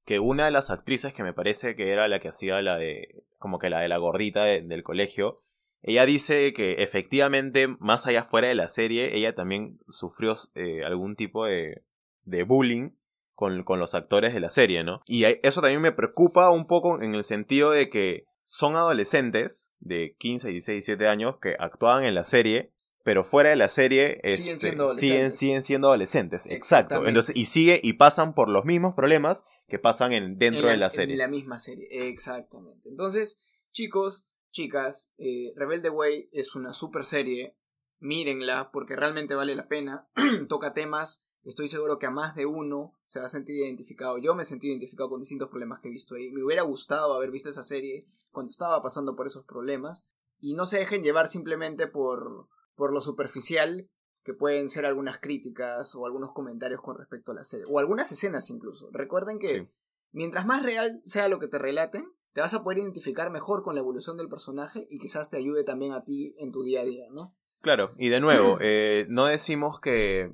que 0.05 0.21
una 0.21 0.45
de 0.45 0.53
las 0.53 0.71
actrices 0.71 1.13
que 1.13 1.25
me 1.25 1.33
parece 1.33 1.75
que 1.75 1.91
era 1.91 2.07
la 2.07 2.21
que 2.21 2.29
hacía 2.29 2.63
la 2.63 2.77
de, 2.77 3.25
como 3.39 3.59
que 3.59 3.69
la 3.69 3.81
de 3.81 3.89
la 3.89 3.97
gordita 3.99 4.45
de- 4.45 4.63
del 4.63 4.85
colegio, 4.85 5.43
ella 5.83 6.07
dice 6.07 6.53
que 6.53 6.75
efectivamente, 6.85 7.67
más 7.81 8.07
allá 8.07 8.23
fuera 8.23 8.47
de 8.47 8.55
la 8.55 8.69
serie, 8.69 9.17
ella 9.17 9.35
también 9.35 9.81
sufrió 9.89 10.37
eh, 10.55 10.85
algún 10.85 11.17
tipo 11.17 11.47
de, 11.47 11.83
de 12.23 12.45
bullying 12.45 12.91
con, 13.35 13.65
con 13.65 13.81
los 13.81 13.97
actores 13.97 14.35
de 14.35 14.41
la 14.41 14.51
serie, 14.51 14.85
¿no? 14.85 15.03
Y 15.09 15.25
eso 15.43 15.61
también 15.61 15.83
me 15.83 15.91
preocupa 15.91 16.51
un 16.51 16.69
poco 16.69 17.03
en 17.03 17.17
el 17.17 17.25
sentido 17.25 17.73
de 17.73 17.91
que 17.91 18.25
son 18.45 18.77
adolescentes 18.77 19.71
de 19.81 20.17
15, 20.19 20.49
16, 20.49 20.87
17 20.87 21.09
años 21.09 21.37
que 21.41 21.57
actuaban 21.59 22.05
en 22.05 22.15
la 22.15 22.25
serie, 22.25 22.73
pero 23.03 23.25
fuera 23.25 23.51
de 23.51 23.57
la 23.57 23.69
serie 23.69 24.21
Siguen 24.23 24.33
este, 24.33 24.59
siendo 24.59 24.59
siguen, 24.59 24.81
adolescentes. 24.81 25.39
siguen 25.39 25.63
siendo 25.63 25.89
adolescentes. 25.89 26.47
Exacto. 26.47 27.07
Entonces, 27.07 27.37
y 27.37 27.47
sigue 27.47 27.81
y 27.83 27.95
pasan 27.95 28.35
por 28.35 28.49
los 28.49 28.65
mismos 28.65 28.95
problemas 28.95 29.45
que 29.69 29.79
pasan 29.79 30.13
en, 30.13 30.39
dentro 30.39 30.63
En 30.63 30.73
de 30.73 30.77
la 30.79 30.91
serie. 30.91 31.15
En 31.15 31.19
la 31.19 31.29
misma 31.29 31.59
serie, 31.59 31.87
exactamente. 32.09 32.89
Entonces, 32.89 33.43
chicos, 33.73 34.27
chicas, 34.53 35.13
eh, 35.19 35.53
Rebelde 35.57 35.91
Way 35.91 36.31
es 36.33 36.55
una 36.55 36.73
super 36.73 37.05
serie. 37.05 37.57
Mírenla 38.01 38.71
porque 38.73 38.97
realmente 38.97 39.35
vale 39.35 39.55
la 39.55 39.69
pena. 39.69 40.09
Toca 40.49 40.73
temas. 40.73 41.27
Estoy 41.45 41.69
seguro 41.69 41.99
que 41.99 42.07
a 42.07 42.11
más 42.11 42.35
de 42.35 42.47
uno 42.47 42.95
se 43.05 43.21
va 43.21 43.27
a 43.27 43.29
sentir 43.29 43.57
identificado. 43.57 44.17
Yo 44.17 44.35
me 44.35 44.45
sentido 44.45 44.73
identificado 44.73 45.11
con 45.11 45.21
distintos 45.21 45.51
problemas 45.51 45.81
que 45.81 45.89
he 45.89 45.91
visto 45.91 46.15
ahí. 46.15 46.31
Me 46.31 46.43
hubiera 46.43 46.63
gustado 46.63 47.13
haber 47.15 47.31
visto 47.31 47.51
esa 47.51 47.63
serie 47.63 48.07
cuando 48.35 48.51
estaba 48.51 48.83
pasando 48.83 49.17
por 49.17 49.27
esos 49.27 49.47
problemas. 49.47 50.07
Y 50.41 50.53
no 50.53 50.67
se 50.67 50.79
dejen 50.79 51.03
llevar 51.03 51.29
simplemente 51.29 51.87
por, 51.87 52.49
por 52.75 52.93
lo 52.93 53.01
superficial 53.01 53.89
que 54.23 54.35
pueden 54.35 54.69
ser 54.69 54.85
algunas 54.85 55.19
críticas 55.19 55.95
o 55.95 56.05
algunos 56.05 56.33
comentarios 56.33 56.83
con 56.83 56.99
respecto 56.99 57.33
a 57.33 57.37
la 57.37 57.45
serie. 57.45 57.65
O 57.71 57.79
algunas 57.79 58.13
escenas 58.13 58.51
incluso. 58.51 58.91
Recuerden 58.93 59.39
que 59.39 59.49
Sí. 59.49 59.69
mientras 60.13 60.45
más 60.45 60.63
real 60.63 61.01
sea 61.05 61.29
lo 61.29 61.39
que 61.39 61.49
te 61.49 61.59
relaten, 61.59 62.05
te 62.33 62.41
vas 62.41 62.53
a 62.53 62.65
poder 62.65 62.79
identificar 62.79 63.31
mejor 63.31 63.63
con 63.63 63.75
la 63.75 63.81
evolución 63.81 64.17
del 64.17 64.29
personaje 64.29 64.87
y 64.91 64.99
quizás 64.99 65.31
te 65.31 65.37
ayude 65.37 65.63
también 65.65 65.93
a 65.93 66.03
ti 66.03 66.35
en 66.39 66.51
tu 66.51 66.63
día 66.65 66.81
a 66.81 66.85
día, 66.85 67.07
¿no? 67.13 67.37
Claro, 67.61 67.95
y 67.97 68.09
de 68.09 68.21
nuevo, 68.21 68.59
eh, 68.61 69.07
no 69.09 69.27
decimos 69.27 69.79
que 69.81 70.33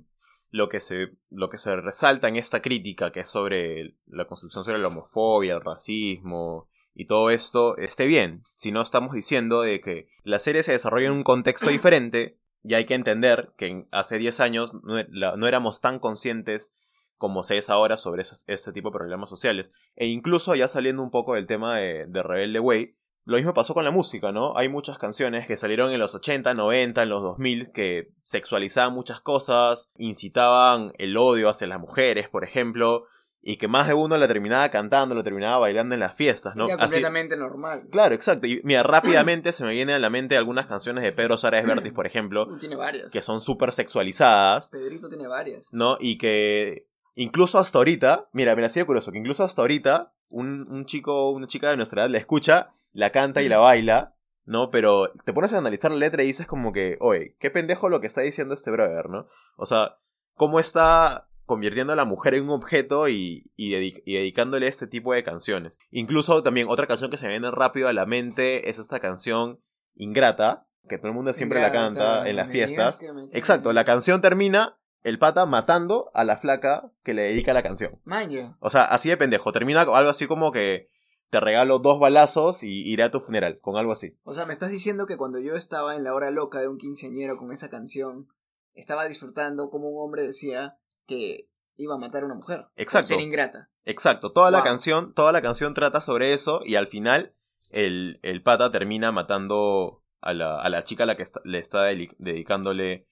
lo 0.49 0.69
que 0.69 0.81
se 0.81 1.11
lo 1.29 1.51
que 1.51 1.59
se 1.59 1.77
resalta 1.77 2.27
en 2.29 2.37
esta 2.37 2.63
crítica, 2.63 3.13
que 3.13 3.21
es 3.21 3.29
sobre 3.29 3.99
la 4.07 4.27
construcción 4.27 4.65
sobre 4.65 4.79
la 4.79 4.89
homofobia, 4.89 5.55
el 5.55 5.61
racismo 5.61 6.70
y 6.95 7.07
todo 7.07 7.31
esto, 7.31 7.77
esté 7.79 8.07
bien, 8.07 8.43
sino 8.55 8.83
estamos 8.83 9.15
diciendo 9.15 9.63
de 9.63 9.81
que 9.81 10.09
la 10.25 10.39
serie 10.39 10.63
se 10.63 10.73
desarrolla 10.73 11.07
en 11.07 11.13
un 11.13 11.23
contexto 11.23 11.71
diferente 11.71 12.39
y 12.63 12.75
hay 12.75 12.85
que 12.85 12.95
entender 12.95 13.53
que 13.57 13.87
hace 13.91 14.19
10 14.19 14.41
años 14.41 14.73
no, 14.83 14.99
e- 14.99 15.07
la- 15.11 15.37
no 15.37 15.47
éramos 15.47 15.81
tan 15.81 15.99
conscientes 15.99 16.75
como 17.17 17.43
se 17.43 17.59
es 17.59 17.71
ahora 17.71 17.97
sobre 17.97 18.23
esos- 18.23 18.45
este 18.47 18.73
tipo 18.73 18.89
de 18.91 18.99
problemas 18.99 19.29
sociales. 19.31 19.73
E 19.97 20.07
incluso 20.07 20.55
ya 20.55 20.69
saliendo 20.69 21.03
un 21.03 21.11
poco 21.11 21.35
del 21.35 21.47
tema 21.47 21.79
de, 21.79 22.07
de 22.07 22.23
Rebelde 22.23 22.61
Way, 22.61 22.97
lo 23.27 23.37
mismo 23.37 23.53
pasó 23.55 23.75
con 23.75 23.85
la 23.85 23.91
música, 23.91 24.33
¿no? 24.33 24.57
Hay 24.57 24.69
muchas 24.71 24.97
canciones 24.99 25.47
que 25.47 25.57
salieron 25.59 25.93
en 25.93 26.01
los 26.01 26.15
80, 26.15 26.55
90, 26.55 27.03
en 27.03 27.09
los 27.11 27.23
2000 27.23 27.71
que 27.73 28.09
sexualizaban 28.23 28.95
muchas 28.95 29.21
cosas, 29.21 29.91
incitaban 29.99 30.93
el 30.99 31.17
odio 31.17 31.49
hacia 31.51 31.67
las 31.67 31.79
mujeres, 31.81 32.29
por 32.29 32.45
ejemplo, 32.45 33.05
y 33.43 33.57
que 33.57 33.69
más 33.69 33.89
de 33.89 33.95
uno 33.95 34.17
la 34.19 34.29
terminaba 34.29 34.69
cantando, 34.69 35.15
lo 35.15 35.25
terminaba 35.25 35.59
bailando 35.59 35.95
en 35.95 36.01
las 36.01 36.15
fiestas, 36.15 36.57
¿no? 36.57 36.67
Era 36.67 36.75
Así- 36.75 36.83
completamente 36.85 37.37
normal. 37.37 37.89
Claro, 37.91 38.15
exacto. 38.15 38.47
Y 38.47 38.61
mira, 38.65 38.83
rápidamente 38.83 39.53
se 39.53 39.65
me 39.65 39.71
vienen 39.73 39.95
a 39.97 39.99
la 39.99 40.11
mente 40.11 40.37
algunas 40.37 40.67
canciones 40.67 41.03
de 41.03 41.13
Pedro 41.13 41.39
Suárez 41.39 41.65
Vértiz, 41.65 41.93
por 41.93 42.07
ejemplo, 42.07 42.47
Tiene 42.61 42.77
varias. 42.77 43.11
que 43.11 43.23
son 43.23 43.41
súper 43.41 43.73
sexualizadas, 43.73 44.71
Pedrito 44.71 45.09
tiene 45.09 45.27
varias. 45.27 45.73
¿no? 45.73 45.97
Y 46.01 46.19
que 46.19 46.87
incluso 47.15 47.59
hasta 47.59 47.79
ahorita, 47.79 48.29
mira, 48.33 48.55
mira, 48.55 48.69
sí 48.69 48.81
es 48.81 48.87
curioso, 48.87 49.11
que 49.13 49.19
incluso 49.19 49.43
hasta 49.45 49.63
ahorita 49.63 50.13
un, 50.29 50.67
un 50.71 50.85
chico 50.85 51.31
una 51.31 51.47
chica 51.47 51.71
de 51.71 51.77
nuestra 51.77 52.03
edad 52.03 52.11
la 52.11 52.19
escucha, 52.19 52.71
la 52.93 53.11
canta 53.11 53.41
y 53.43 53.49
la 53.49 53.59
baila, 53.59 54.15
¿no? 54.45 54.71
Pero 54.71 55.13
te 55.25 55.33
pones 55.33 55.53
a 55.53 55.59
analizar 55.59 55.91
la 55.91 55.97
letra 55.99 56.23
y 56.23 56.27
dices 56.27 56.47
como 56.47 56.73
que, 56.73 56.97
oye, 57.01 57.37
qué 57.41 57.51
pendejo 57.51 57.89
lo 57.89 58.01
que 58.01 58.07
está 58.07 58.21
diciendo 58.21 58.55
este 58.55 58.71
brother, 58.71 59.09
¿no? 59.09 59.27
O 59.57 59.65
sea, 59.67 59.97
cómo 60.35 60.61
está 60.61 61.29
convirtiendo 61.51 61.93
a 61.93 61.97
la 61.97 62.05
mujer 62.05 62.35
en 62.35 62.45
un 62.45 62.51
objeto 62.51 63.09
y, 63.09 63.43
y, 63.57 63.73
dedic- 63.73 64.03
y 64.07 64.15
dedicándole 64.15 64.69
este 64.69 64.87
tipo 64.87 65.13
de 65.13 65.25
canciones. 65.25 65.79
Incluso 65.91 66.43
también 66.45 66.69
otra 66.69 66.87
canción 66.87 67.11
que 67.11 67.17
se 67.17 67.27
me 67.27 67.33
viene 67.33 67.51
rápido 67.51 67.89
a 67.89 67.93
la 67.93 68.07
mente 68.07 68.71
es 68.71 68.79
esta 68.79 69.01
canción 69.01 69.61
Ingrata, 69.97 70.69
que 70.89 70.97
todo 70.97 71.09
el 71.09 71.15
mundo 71.15 71.35
siempre 71.35 71.61
la 71.61 71.73
canta 71.73 72.29
en 72.29 72.37
las 72.37 72.51
fiestas. 72.51 73.01
Exacto, 73.33 73.73
la 73.73 73.85
canción 73.85 74.21
termina 74.21 74.79
el 75.03 75.19
pata 75.19 75.45
matando 75.45 76.11
a 76.15 76.23
la 76.25 76.37
flaca 76.37 76.93
que 77.03 77.15
le 77.15 77.23
dedica 77.23 77.53
la 77.53 77.63
canción. 77.65 78.01
Maña. 78.05 78.57
O 78.61 78.71
sea, 78.71 78.85
así 78.85 79.09
de 79.09 79.17
pendejo. 79.17 79.51
Termina 79.51 79.81
algo 79.81 80.09
así 80.11 80.27
como 80.29 80.53
que 80.53 80.89
te 81.31 81.41
regalo 81.41 81.79
dos 81.81 81.99
balazos 81.99 82.63
y 82.63 82.89
iré 82.91 83.03
a 83.03 83.11
tu 83.11 83.21
funeral, 83.21 83.59
con 83.61 83.77
algo 83.77 83.93
así. 83.93 84.17
O 84.23 84.35
sea, 84.35 84.47
me 84.47 84.53
estás 84.53 84.71
diciendo 84.71 85.07
que 85.07 85.17
cuando 85.17 85.39
yo 85.41 85.55
estaba 85.55 85.97
en 85.97 86.05
la 86.05 86.15
hora 86.15 86.31
loca 86.31 86.61
de 86.61 86.69
un 86.69 86.79
quinceañero 86.79 87.37
con 87.37 87.53
esa 87.53 87.71
canción, 87.71 88.29
estaba 88.75 89.05
disfrutando 89.07 89.69
como 89.71 89.89
un 89.89 90.05
hombre 90.05 90.23
decía 90.27 90.77
que 91.11 91.49
iba 91.77 91.95
a 91.95 91.99
matar 91.99 92.23
a 92.23 92.27
una 92.27 92.35
mujer. 92.35 92.61
por 92.63 92.71
Exacto. 92.77 93.09
Ser 93.09 93.21
ingrata. 93.21 93.69
Exacto, 93.85 94.33
toda 94.33 94.51
la 94.51 94.63
canción, 94.63 95.13
toda 95.15 95.33
la 95.33 95.43
canción 95.43 95.75
trata 95.75 96.01
sobre 96.01 96.33
eso 96.35 96.61
y 96.65 96.77
al 96.77 96.87
final 96.87 97.35
el, 97.71 98.19
el 98.23 98.43
pata 98.43 98.71
termina 98.71 99.11
matando 99.13 100.03
a 100.21 100.33
la, 100.35 100.61
a 100.61 100.69
la 100.69 100.85
chica 100.85 101.05
a 101.05 101.07
la 101.07 101.17
que 101.17 101.23
está- 101.23 101.41
le 101.45 101.59
está 101.59 101.85
dedicándole 101.85 103.07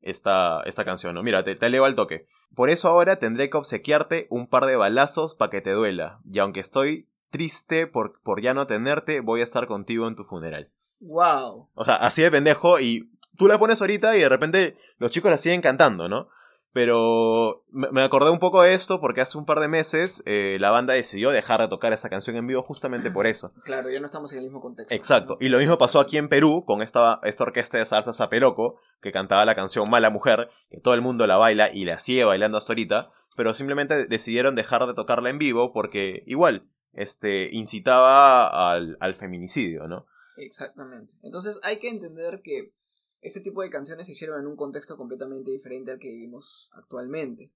esta, 0.00 0.62
esta 0.66 0.84
canción. 0.84 1.14
¿no? 1.14 1.22
Mira, 1.22 1.42
te, 1.44 1.54
te 1.56 1.70
leo 1.70 1.84
al 1.84 1.94
toque. 1.94 2.26
Por 2.54 2.68
eso 2.70 2.88
ahora 2.88 3.18
tendré 3.18 3.48
que 3.50 3.56
obsequiarte 3.56 4.26
un 4.30 4.46
par 4.48 4.66
de 4.66 4.76
balazos 4.76 5.34
para 5.34 5.50
que 5.50 5.60
te 5.60 5.70
duela. 5.72 6.20
Y 6.30 6.38
aunque 6.40 6.60
estoy 6.60 7.08
triste 7.30 7.86
por, 7.86 8.20
por 8.22 8.40
ya 8.42 8.54
no 8.54 8.66
tenerte, 8.66 9.20
voy 9.20 9.40
a 9.40 9.44
estar 9.44 9.66
contigo 9.66 10.08
en 10.08 10.16
tu 10.16 10.24
funeral. 10.24 10.70
Wow. 11.00 11.70
O 11.74 11.84
sea, 11.84 11.94
así 11.96 12.22
de 12.22 12.30
pendejo 12.30 12.80
y 12.80 13.10
tú 13.38 13.46
la 13.46 13.58
pones 13.58 13.80
ahorita 13.80 14.16
y 14.16 14.20
de 14.20 14.28
repente 14.28 14.76
los 14.98 15.10
chicos 15.10 15.30
la 15.30 15.38
siguen 15.38 15.62
cantando, 15.62 16.08
¿no? 16.08 16.28
Pero 16.72 17.64
me 17.70 18.02
acordé 18.02 18.30
un 18.30 18.38
poco 18.38 18.62
de 18.62 18.74
esto 18.74 19.00
porque 19.00 19.20
hace 19.20 19.36
un 19.36 19.44
par 19.44 19.58
de 19.58 19.66
meses 19.66 20.22
eh, 20.24 20.56
la 20.60 20.70
banda 20.70 20.94
decidió 20.94 21.30
dejar 21.30 21.60
de 21.60 21.66
tocar 21.66 21.92
esa 21.92 22.08
canción 22.08 22.36
en 22.36 22.46
vivo 22.46 22.62
justamente 22.62 23.10
por 23.10 23.26
eso. 23.26 23.52
Claro, 23.64 23.90
ya 23.90 24.00
no 24.00 24.06
estamos 24.06 24.32
en 24.32 24.38
el 24.38 24.44
mismo 24.44 24.60
contexto. 24.60 24.94
Exacto. 24.94 25.36
Y 25.40 25.48
lo 25.48 25.58
mismo 25.58 25.78
pasó 25.78 26.00
aquí 26.00 26.16
en 26.16 26.28
Perú 26.28 26.64
con 26.64 26.82
esta, 26.82 27.20
esta 27.24 27.44
orquesta 27.44 27.78
de 27.78 27.86
salsa 27.86 28.12
Zaperoco 28.12 28.78
que 29.00 29.12
cantaba 29.12 29.44
la 29.44 29.54
canción 29.54 29.90
Mala 29.90 30.10
Mujer, 30.10 30.48
que 30.70 30.80
todo 30.80 30.94
el 30.94 31.02
mundo 31.02 31.26
la 31.26 31.36
baila 31.36 31.70
y 31.72 31.84
la 31.84 31.98
sigue 31.98 32.24
bailando 32.24 32.58
hasta 32.58 32.72
ahorita, 32.72 33.10
pero 33.36 33.54
simplemente 33.54 34.06
decidieron 34.06 34.54
dejar 34.54 34.86
de 34.86 34.94
tocarla 34.94 35.30
en 35.30 35.38
vivo 35.38 35.72
porque 35.72 36.22
igual 36.26 36.68
este, 36.92 37.48
incitaba 37.52 38.72
al, 38.72 38.96
al 39.00 39.14
feminicidio, 39.14 39.88
¿no? 39.88 40.06
Exactamente. 40.36 41.14
Entonces 41.22 41.60
hay 41.62 41.78
que 41.78 41.88
entender 41.88 42.40
que 42.42 42.72
este 43.20 43.40
tipo 43.40 43.62
de 43.62 43.70
canciones 43.70 44.06
se 44.06 44.12
hicieron 44.12 44.40
en 44.40 44.46
un 44.46 44.56
contexto 44.56 44.96
completamente 44.96 45.50
diferente 45.50 45.90
al 45.90 45.98
que 45.98 46.08
vivimos 46.08 46.70
actualmente. 46.72 47.52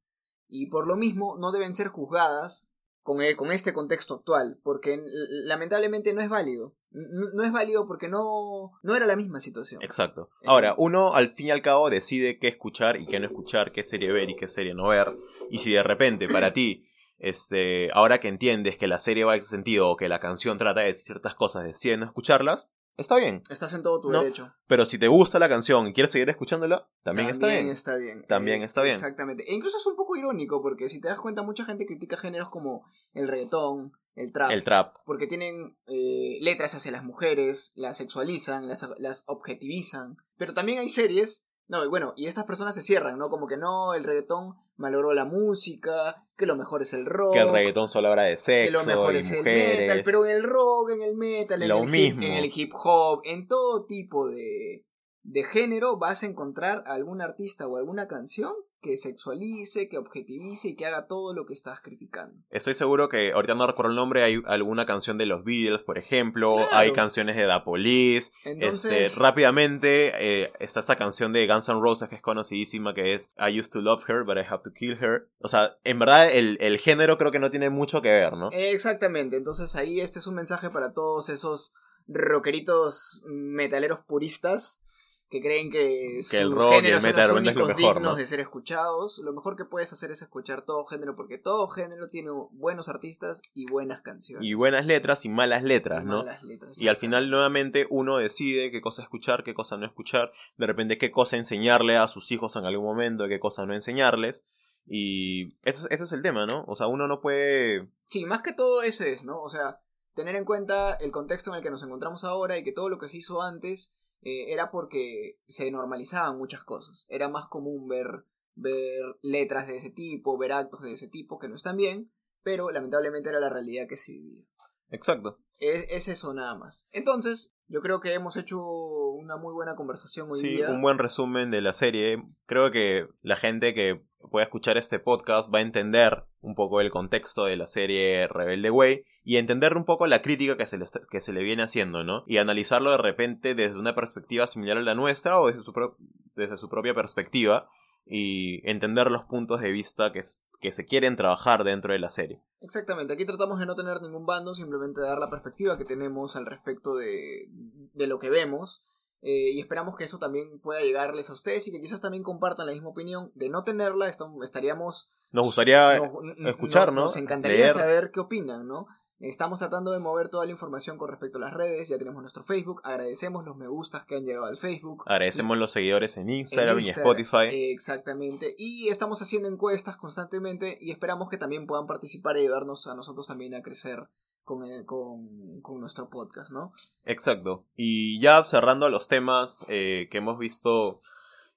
Y 0.48 0.66
por 0.66 0.86
lo 0.86 0.96
mismo 0.96 1.36
no 1.38 1.52
deben 1.52 1.74
ser 1.74 1.88
juzgadas 1.88 2.68
con, 3.02 3.20
e- 3.20 3.36
con 3.36 3.50
este 3.50 3.72
contexto 3.72 4.14
actual, 4.14 4.58
porque 4.62 5.02
lamentablemente 5.04 6.12
no 6.14 6.20
es 6.20 6.28
válido. 6.28 6.74
No, 6.90 7.42
es 7.42 7.52
válido 7.52 7.86
porque 7.86 8.08
no, 8.08 8.72
no 8.82 8.94
era 8.94 9.06
la 9.06 9.16
misma 9.16 9.40
situación. 9.40 9.82
Exacto. 9.82 10.30
Ahora, 10.46 10.74
uno 10.78 11.12
al 11.14 11.28
fin 11.28 11.48
y 11.48 11.50
al 11.50 11.60
cabo 11.62 11.90
decide 11.90 12.38
qué 12.38 12.48
escuchar 12.48 13.00
y 13.00 13.06
qué 13.06 13.18
no 13.18 13.26
escuchar, 13.26 13.72
qué 13.72 13.82
serie 13.82 14.12
ver 14.12 14.30
y 14.30 14.36
qué 14.36 14.46
serie 14.48 14.74
no 14.74 14.88
ver. 14.88 15.16
Y 15.50 15.58
si 15.58 15.72
de 15.72 15.82
repente 15.82 16.28
para 16.28 16.52
ti, 16.52 16.86
este, 17.18 17.90
ahora 17.92 18.20
que 18.20 18.28
entiendes 18.28 18.78
que 18.78 18.86
la 18.86 18.98
serie 19.00 19.24
va 19.24 19.34
en 19.34 19.40
ese 19.40 19.48
sentido 19.48 19.90
o 19.90 19.96
que 19.96 20.08
la 20.08 20.20
canción 20.20 20.56
trata 20.56 20.80
de 20.80 20.86
decir 20.88 21.04
ciertas 21.06 21.34
cosas, 21.34 21.64
decides 21.64 21.98
no 21.98 22.04
escucharlas, 22.04 22.68
está 22.96 23.16
bien. 23.16 23.42
Estás 23.50 23.74
en 23.74 23.82
todo 23.82 24.00
tu 24.00 24.10
No, 24.10 24.22
derecho. 24.22 24.54
Pero 24.66 24.86
si 24.86 24.98
te 24.98 25.08
gusta 25.08 25.38
la 25.38 25.48
canción 25.48 25.86
y 25.86 25.92
quieres 25.92 26.12
seguir 26.12 26.28
escuchándola, 26.28 26.88
también, 27.02 27.28
está 27.28 27.48
bien. 27.48 27.68
está 27.68 27.96
bien. 27.96 28.24
También 28.26 28.62
está 28.62 28.82
bien. 28.82 28.94
Exactamente. 28.94 29.44
E 29.50 29.54
incluso 29.54 29.76
es 29.76 29.86
un 29.86 29.96
poco 29.96 30.16
irónico 30.16 30.62
porque 30.62 30.88
si 30.88 31.00
te 31.00 31.08
das 31.08 31.18
cuenta 31.18 31.42
mucha 31.42 31.64
gente 31.64 31.86
critica 31.86 32.16
géneros 32.16 32.50
como 32.50 32.84
el 33.12 33.28
reggaetón, 33.28 33.92
el 34.14 34.32
trap. 34.32 34.50
El 34.50 34.64
trap. 34.64 34.96
porque 35.04 35.26
tienen 35.26 35.76
eh, 35.86 36.38
letras 36.40 36.74
hacia 36.74 36.92
las 36.92 37.02
mujeres, 37.02 37.72
las 37.74 37.96
sexualizan, 37.96 38.68
las, 38.68 38.88
las 38.98 39.24
objetivizan. 39.26 40.16
Pero 40.36 40.54
también 40.54 40.78
hay 40.78 40.88
series, 40.88 41.46
no, 41.66 41.84
y 41.84 41.88
bueno, 41.88 42.12
y 42.16 42.26
estas 42.26 42.44
personas 42.44 42.74
se 42.74 42.82
cierran, 42.82 43.18
¿no? 43.18 43.30
Como 43.30 43.46
que 43.46 43.56
no, 43.56 43.94
el 43.94 44.04
reggaetón 44.04 44.54
malogró 44.76 45.14
la 45.14 45.24
música, 45.24 46.26
que 46.36 46.46
lo 46.46 46.56
mejor 46.56 46.82
es 46.82 46.92
el 46.92 47.06
rock. 47.06 47.32
Que 47.32 47.40
el 47.40 47.52
reggaetón 47.52 47.88
solo 47.88 48.08
habla 48.08 48.24
de 48.24 48.36
sexo 48.36 48.66
que 48.66 48.70
lo 48.70 48.84
mejor 48.84 49.14
y 49.14 49.18
es 49.18 49.30
el 49.32 49.44
metal, 49.44 50.02
pero 50.04 50.26
en 50.26 50.36
el 50.36 50.42
rock, 50.42 50.90
en 50.90 51.02
el 51.02 51.14
metal, 51.14 51.62
en, 51.62 51.68
Lo 51.68 51.82
el, 51.82 51.88
mismo. 51.88 52.22
Hip, 52.22 52.28
en 52.28 52.34
el 52.34 52.52
hip 52.54 52.72
hop, 52.74 53.22
en 53.24 53.46
todo 53.46 53.86
tipo 53.86 54.28
de, 54.28 54.84
de 55.22 55.44
género 55.44 55.96
vas 55.96 56.22
a 56.22 56.26
encontrar 56.26 56.84
algún 56.86 57.22
artista 57.22 57.66
o 57.66 57.76
alguna 57.76 58.08
canción 58.08 58.52
que 58.84 58.98
sexualice, 58.98 59.88
que 59.88 59.96
objetivice 59.96 60.68
y 60.68 60.76
que 60.76 60.84
haga 60.84 61.06
todo 61.06 61.32
lo 61.32 61.46
que 61.46 61.54
estás 61.54 61.80
criticando. 61.80 62.36
Estoy 62.50 62.74
seguro 62.74 63.08
que, 63.08 63.32
ahorita 63.32 63.54
no 63.54 63.66
recuerdo 63.66 63.90
el 63.90 63.96
nombre, 63.96 64.22
hay 64.22 64.42
alguna 64.44 64.84
canción 64.84 65.16
de 65.16 65.24
los 65.24 65.42
Beatles, 65.42 65.80
por 65.80 65.96
ejemplo, 65.96 66.56
Claro. 66.56 66.68
hay 66.76 66.92
canciones 66.92 67.34
de 67.36 67.46
The 67.46 67.60
Police, 67.64 68.30
Entonces, 68.44 68.92
Este, 68.92 69.18
rápidamente 69.20 70.12
eh, 70.18 70.52
está 70.60 70.80
esta 70.80 70.96
canción 70.96 71.32
de 71.32 71.46
Guns 71.46 71.68
N' 71.70 71.80
Roses 71.80 72.10
que 72.10 72.16
es 72.16 72.20
conocidísima 72.22 72.92
que 72.92 73.14
es 73.14 73.32
I 73.38 73.58
used 73.58 73.72
to 73.72 73.80
love 73.80 74.04
her 74.08 74.24
but 74.24 74.36
I 74.36 74.40
have 74.46 74.62
to 74.64 74.72
kill 74.72 74.98
her. 75.02 75.28
O 75.40 75.48
sea, 75.48 75.78
en 75.84 75.98
verdad 75.98 76.30
el, 76.30 76.58
el 76.60 76.78
género 76.78 77.16
creo 77.16 77.32
que 77.32 77.38
no 77.38 77.50
tiene 77.50 77.70
mucho 77.70 78.02
que 78.02 78.10
ver, 78.10 78.34
¿no? 78.34 78.50
Exactamente, 78.52 79.36
entonces 79.38 79.74
ahí 79.76 80.00
este 80.00 80.18
es 80.18 80.26
un 80.26 80.34
mensaje 80.34 80.68
para 80.68 80.92
todos 80.92 81.30
esos 81.30 81.72
rockeritos 82.06 83.22
metaleros 83.24 84.00
puristas 84.06 84.82
que 85.30 85.40
creen 85.40 85.70
que, 85.70 86.20
Que 86.30 86.38
el 86.38 86.52
y 86.52 86.54
géneros 86.54 87.02
son 87.02 87.12
los 87.12 87.28
lo 87.28 87.36
únicos 87.36 87.68
mejor, 87.68 87.76
dignos 87.76 88.02
¿no? 88.02 88.14
de 88.14 88.26
ser 88.26 88.40
escuchados. 88.40 89.18
Lo 89.18 89.32
mejor 89.32 89.56
que 89.56 89.64
puedes 89.64 89.92
hacer 89.92 90.10
es 90.10 90.22
escuchar 90.22 90.64
todo 90.64 90.84
género 90.84 91.16
porque 91.16 91.38
todo 91.38 91.68
género 91.68 92.08
tiene 92.08 92.30
buenos 92.52 92.88
artistas 92.88 93.42
y 93.52 93.66
buenas 93.66 94.00
canciones. 94.00 94.46
Y 94.46 94.54
buenas 94.54 94.86
letras 94.86 95.24
y 95.24 95.28
malas 95.28 95.62
Y 95.62 95.66
letras, 95.66 96.04
¿no? 96.04 96.18
malas 96.18 96.42
letras, 96.42 96.80
Y 96.80 96.88
al 96.88 96.96
final 96.96 97.30
nuevamente 97.30 97.86
uno 97.90 98.18
decide 98.18 98.70
qué 98.70 98.80
cosa 98.80 99.02
escuchar, 99.02 99.42
qué 99.42 99.54
cosa 99.54 99.76
no 99.76 99.86
escuchar, 99.86 100.30
de 100.56 100.66
repente 100.66 100.98
qué 100.98 101.10
cosa 101.10 101.36
enseñarle 101.36 101.96
a 101.96 102.06
sus 102.08 102.30
hijos 102.30 102.56
en 102.56 102.64
algún 102.64 102.86
momento, 102.86 103.26
qué 103.26 103.40
cosa 103.40 103.66
no 103.66 103.74
enseñarles. 103.74 104.44
Y 104.86 105.54
ese 105.62 105.78
es, 105.78 105.88
ese 105.90 106.04
es 106.04 106.12
el 106.12 106.22
tema, 106.22 106.46
¿no? 106.46 106.64
O 106.68 106.76
sea, 106.76 106.86
uno 106.86 107.08
no 107.08 107.20
puede... 107.20 107.88
Sí, 108.06 108.26
más 108.26 108.42
que 108.42 108.52
todo 108.52 108.82
ese 108.82 109.12
es, 109.12 109.24
¿no? 109.24 109.40
O 109.40 109.48
sea, 109.48 109.80
tener 110.14 110.36
en 110.36 110.44
cuenta 110.44 110.94
el 110.94 111.10
contexto 111.10 111.50
en 111.50 111.56
el 111.56 111.62
que 111.62 111.70
nos 111.70 111.82
encontramos 111.82 112.22
ahora 112.24 112.58
y 112.58 112.64
que 112.64 112.72
todo 112.72 112.88
lo 112.88 112.98
que 112.98 113.08
se 113.08 113.16
hizo 113.16 113.42
antes 113.42 113.94
eh, 114.24 114.52
era 114.52 114.70
porque 114.70 115.38
se 115.46 115.70
normalizaban 115.70 116.38
muchas 116.38 116.64
cosas. 116.64 117.06
Era 117.08 117.28
más 117.28 117.48
común 117.48 117.86
ver, 117.86 118.26
ver 118.54 119.02
letras 119.22 119.66
de 119.66 119.76
ese 119.76 119.90
tipo, 119.90 120.38
ver 120.38 120.52
actos 120.52 120.80
de 120.80 120.92
ese 120.92 121.08
tipo 121.08 121.38
que 121.38 121.48
no 121.48 121.54
están 121.54 121.76
bien, 121.76 122.10
pero 122.42 122.70
lamentablemente 122.70 123.28
era 123.28 123.40
la 123.40 123.50
realidad 123.50 123.86
que 123.86 123.96
se 123.96 124.12
vivía. 124.12 124.46
Exacto. 124.88 125.38
Es, 125.58 125.86
es 125.90 126.08
eso 126.08 126.34
nada 126.34 126.56
más. 126.56 126.88
Entonces, 126.90 127.53
yo 127.68 127.80
creo 127.80 128.00
que 128.00 128.14
hemos 128.14 128.36
hecho 128.36 128.60
una 128.62 129.36
muy 129.36 129.52
buena 129.54 129.74
conversación 129.74 130.30
hoy 130.30 130.38
Sí, 130.40 130.48
día. 130.56 130.68
un 130.70 130.82
buen 130.82 130.98
resumen 130.98 131.50
de 131.50 131.60
la 131.62 131.72
serie. 131.72 132.22
Creo 132.46 132.70
que 132.70 133.06
la 133.22 133.36
gente 133.36 133.74
que 133.74 134.02
pueda 134.30 134.44
escuchar 134.44 134.76
este 134.76 134.98
podcast 134.98 135.52
va 135.52 135.58
a 135.58 135.62
entender 135.62 136.24
un 136.40 136.54
poco 136.54 136.80
el 136.80 136.90
contexto 136.90 137.44
de 137.44 137.56
la 137.56 137.66
serie 137.66 138.26
Rebelde 138.28 138.70
Way 138.70 139.04
y 139.22 139.36
entender 139.36 139.76
un 139.76 139.84
poco 139.84 140.06
la 140.06 140.22
crítica 140.22 140.56
que 140.56 140.66
se 140.66 140.76
le, 140.78 140.84
que 141.10 141.20
se 141.20 141.32
le 141.32 141.42
viene 141.42 141.62
haciendo, 141.62 142.04
¿no? 142.04 142.24
Y 142.26 142.38
analizarlo 142.38 142.90
de 142.90 142.98
repente 142.98 143.54
desde 143.54 143.78
una 143.78 143.94
perspectiva 143.94 144.46
similar 144.46 144.76
a 144.78 144.82
la 144.82 144.94
nuestra 144.94 145.40
o 145.40 145.46
desde 145.46 145.62
su, 145.62 145.72
pro- 145.72 145.96
desde 146.34 146.56
su 146.58 146.68
propia 146.68 146.94
perspectiva 146.94 147.68
y 148.06 148.60
entender 148.68 149.10
los 149.10 149.24
puntos 149.24 149.60
de 149.60 149.70
vista 149.72 150.12
que, 150.12 150.20
que 150.60 150.72
se 150.72 150.84
quieren 150.84 151.16
trabajar 151.16 151.64
dentro 151.64 151.92
de 151.92 151.98
la 151.98 152.10
serie. 152.10 152.42
Exactamente, 152.60 153.12
aquí 153.14 153.24
tratamos 153.26 153.58
de 153.58 153.66
no 153.66 153.74
tener 153.74 154.00
ningún 154.02 154.24
bando, 154.26 154.54
simplemente 154.54 155.00
dar 155.00 155.18
la 155.18 155.28
perspectiva 155.30 155.76
que 155.78 155.84
tenemos 155.84 156.36
al 156.36 156.46
respecto 156.46 156.94
de, 156.96 157.48
de 157.92 158.06
lo 158.06 158.18
que 158.18 158.30
vemos. 158.30 158.82
eh, 159.22 159.52
y 159.52 159.60
esperamos 159.60 159.96
que 159.96 160.04
eso 160.04 160.18
también 160.18 160.58
pueda 160.60 160.80
llegarles 160.82 161.30
a 161.30 161.32
ustedes 161.32 161.66
y 161.68 161.72
que 161.72 161.80
quizás 161.80 162.00
también 162.02 162.22
compartan 162.22 162.66
la 162.66 162.72
misma 162.72 162.90
opinión. 162.90 163.32
De 163.34 163.48
no 163.48 163.64
tenerla, 163.64 164.10
estaríamos. 164.42 165.10
Nos 165.32 165.46
gustaría 165.46 165.98
nos- 165.98 166.12
escuchar, 166.46 166.88
nos- 166.88 166.94
¿no? 166.94 167.00
Nos 167.02 167.16
encantaría 167.16 167.56
Leer. 167.58 167.72
saber 167.72 168.10
qué 168.12 168.20
opinan, 168.20 168.66
¿no? 168.68 168.86
Estamos 169.20 169.60
tratando 169.60 169.92
de 169.92 170.00
mover 170.00 170.28
toda 170.28 170.44
la 170.44 170.50
información 170.50 170.98
con 170.98 171.08
respecto 171.08 171.38
a 171.38 171.40
las 171.42 171.54
redes. 171.54 171.88
Ya 171.88 171.98
tenemos 171.98 172.20
nuestro 172.20 172.42
Facebook. 172.42 172.80
Agradecemos 172.84 173.44
los 173.44 173.56
me 173.56 173.68
gustas 173.68 174.04
que 174.04 174.16
han 174.16 174.24
llegado 174.24 174.46
al 174.46 174.56
Facebook. 174.56 175.04
Agradecemos 175.06 175.56
los 175.56 175.70
seguidores 175.72 176.16
en 176.16 176.28
Instagram, 176.30 176.78
En 176.78 176.84
y 176.84 176.88
Spotify. 176.90 177.46
Exactamente. 177.50 178.54
Y 178.58 178.88
estamos 178.88 179.22
haciendo 179.22 179.48
encuestas 179.48 179.96
constantemente 179.96 180.76
y 180.80 180.90
esperamos 180.90 181.28
que 181.28 181.38
también 181.38 181.66
puedan 181.66 181.86
participar 181.86 182.36
y 182.36 182.40
ayudarnos 182.40 182.86
a 182.86 182.94
nosotros 182.96 183.26
también 183.26 183.54
a 183.54 183.62
crecer 183.62 184.08
con, 184.42 184.64
el- 184.64 184.84
con, 184.84 185.60
con 185.62 185.80
nuestro 185.80 186.10
podcast, 186.10 186.50
¿no? 186.50 186.72
Exacto. 187.04 187.64
Y 187.76 188.20
ya 188.20 188.42
cerrando 188.42 188.90
los 188.90 189.08
temas 189.08 189.64
eh, 189.68 190.08
que 190.10 190.18
hemos 190.18 190.38
visto 190.38 191.00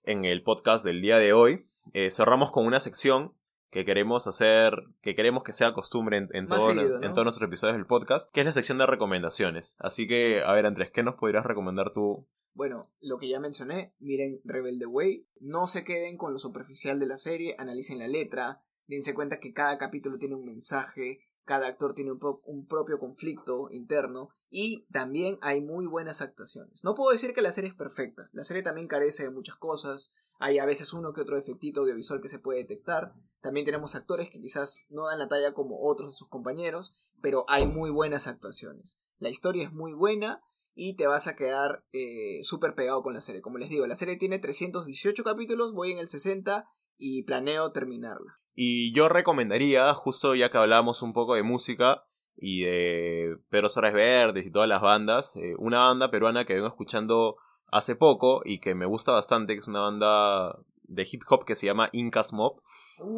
en 0.03 0.23
el 0.25 0.43
podcast 0.43 0.85
del 0.85 1.01
día 1.01 1.17
de 1.17 1.33
hoy, 1.33 1.67
eh, 1.93 2.11
cerramos 2.11 2.51
con 2.51 2.65
una 2.65 2.79
sección 2.79 3.33
que 3.69 3.85
queremos 3.85 4.27
hacer, 4.27 4.73
que 5.01 5.15
queremos 5.15 5.43
que 5.43 5.53
sea 5.53 5.73
costumbre 5.73 6.17
en, 6.17 6.29
en 6.33 6.47
Más 6.47 6.59
todo- 6.59 6.69
seguido, 6.69 6.99
¿no? 6.99 7.05
en 7.05 7.13
todos 7.13 7.25
nuestros 7.25 7.47
episodios 7.47 7.75
del 7.77 7.85
podcast, 7.85 8.31
que 8.31 8.41
es 8.41 8.45
la 8.45 8.53
sección 8.53 8.77
de 8.77 8.85
recomendaciones. 8.85 9.75
Así 9.79 10.07
que, 10.07 10.41
a 10.45 10.51
ver, 10.53 10.65
Andrés, 10.65 10.91
¿qué 10.91 11.03
nos 11.03 11.15
podrías 11.15 11.45
recomendar 11.45 11.91
tú? 11.93 12.27
Bueno, 12.53 12.91
lo 13.01 13.19
que 13.19 13.29
ya 13.29 13.39
mencioné, 13.39 13.93
miren 13.99 14.41
Rebelde 14.43 14.85
Way, 14.87 15.27
no 15.41 15.67
se 15.67 15.83
queden 15.83 16.17
con 16.17 16.33
lo 16.33 16.39
superficial 16.39 16.99
de 16.99 17.05
la 17.05 17.17
serie, 17.17 17.55
analicen 17.59 17.99
la 17.99 18.07
letra, 18.07 18.63
dense 18.87 19.13
cuenta 19.13 19.39
que 19.39 19.53
cada 19.53 19.77
capítulo 19.77 20.17
tiene 20.17 20.35
un 20.35 20.45
mensaje, 20.45 21.19
cada 21.45 21.67
actor 21.67 21.93
tiene 21.93 22.11
un, 22.13 22.19
un 22.45 22.65
propio 22.67 22.97
conflicto 22.99 23.69
interno 23.71 24.29
y 24.49 24.85
también 24.91 25.37
hay 25.41 25.61
muy 25.61 25.85
buenas 25.85 26.21
actuaciones. 26.21 26.83
No 26.83 26.95
puedo 26.95 27.11
decir 27.11 27.33
que 27.33 27.41
la 27.41 27.51
serie 27.53 27.69
es 27.69 27.75
perfecta, 27.75 28.29
la 28.33 28.43
serie 28.43 28.63
también 28.63 28.87
carece 28.87 29.23
de 29.23 29.29
muchas 29.29 29.57
cosas, 29.57 30.13
hay 30.39 30.59
a 30.59 30.65
veces 30.65 30.93
uno 30.93 31.13
que 31.13 31.21
otro 31.21 31.37
efectito 31.37 31.81
audiovisual 31.81 32.21
que 32.21 32.29
se 32.29 32.39
puede 32.39 32.59
detectar, 32.59 33.13
también 33.41 33.65
tenemos 33.65 33.95
actores 33.95 34.29
que 34.29 34.39
quizás 34.39 34.85
no 34.89 35.07
dan 35.07 35.19
la 35.19 35.27
talla 35.27 35.53
como 35.53 35.79
otros 35.81 36.11
de 36.11 36.17
sus 36.17 36.29
compañeros, 36.29 36.93
pero 37.21 37.45
hay 37.47 37.65
muy 37.65 37.89
buenas 37.89 38.27
actuaciones. 38.27 38.99
La 39.19 39.29
historia 39.29 39.65
es 39.65 39.71
muy 39.71 39.93
buena 39.93 40.41
y 40.75 40.95
te 40.95 41.07
vas 41.07 41.27
a 41.27 41.35
quedar 41.35 41.83
eh, 41.91 42.39
súper 42.43 42.75
pegado 42.75 43.01
con 43.01 43.13
la 43.13 43.21
serie. 43.21 43.41
Como 43.41 43.57
les 43.57 43.69
digo, 43.69 43.87
la 43.87 43.95
serie 43.95 44.17
tiene 44.17 44.39
318 44.39 45.23
capítulos, 45.23 45.73
voy 45.73 45.91
en 45.91 45.97
el 45.97 46.07
60 46.07 46.67
y 46.97 47.23
planeo 47.23 47.71
terminarla. 47.71 48.39
Y 48.53 48.93
yo 48.93 49.09
recomendaría, 49.09 49.93
justo 49.93 50.35
ya 50.35 50.49
que 50.49 50.57
hablábamos 50.57 51.01
un 51.01 51.13
poco 51.13 51.35
de 51.35 51.43
música 51.43 52.03
y 52.35 52.63
de 52.63 53.37
Pedro 53.49 53.69
Suárez 53.69 53.93
Verdes 53.93 54.45
y 54.45 54.51
todas 54.51 54.69
las 54.69 54.81
bandas, 54.81 55.35
eh, 55.35 55.55
una 55.57 55.79
banda 55.81 56.11
peruana 56.11 56.45
que 56.45 56.53
vengo 56.53 56.67
escuchando 56.67 57.37
hace 57.71 57.95
poco 57.95 58.41
y 58.45 58.59
que 58.59 58.75
me 58.75 58.85
gusta 58.85 59.11
bastante, 59.11 59.53
que 59.53 59.59
es 59.59 59.67
una 59.67 59.81
banda 59.81 60.59
de 60.83 61.07
hip 61.09 61.21
hop 61.29 61.45
que 61.45 61.55
se 61.55 61.65
llama 61.65 61.89
Incas 61.91 62.33
Mob, 62.33 62.61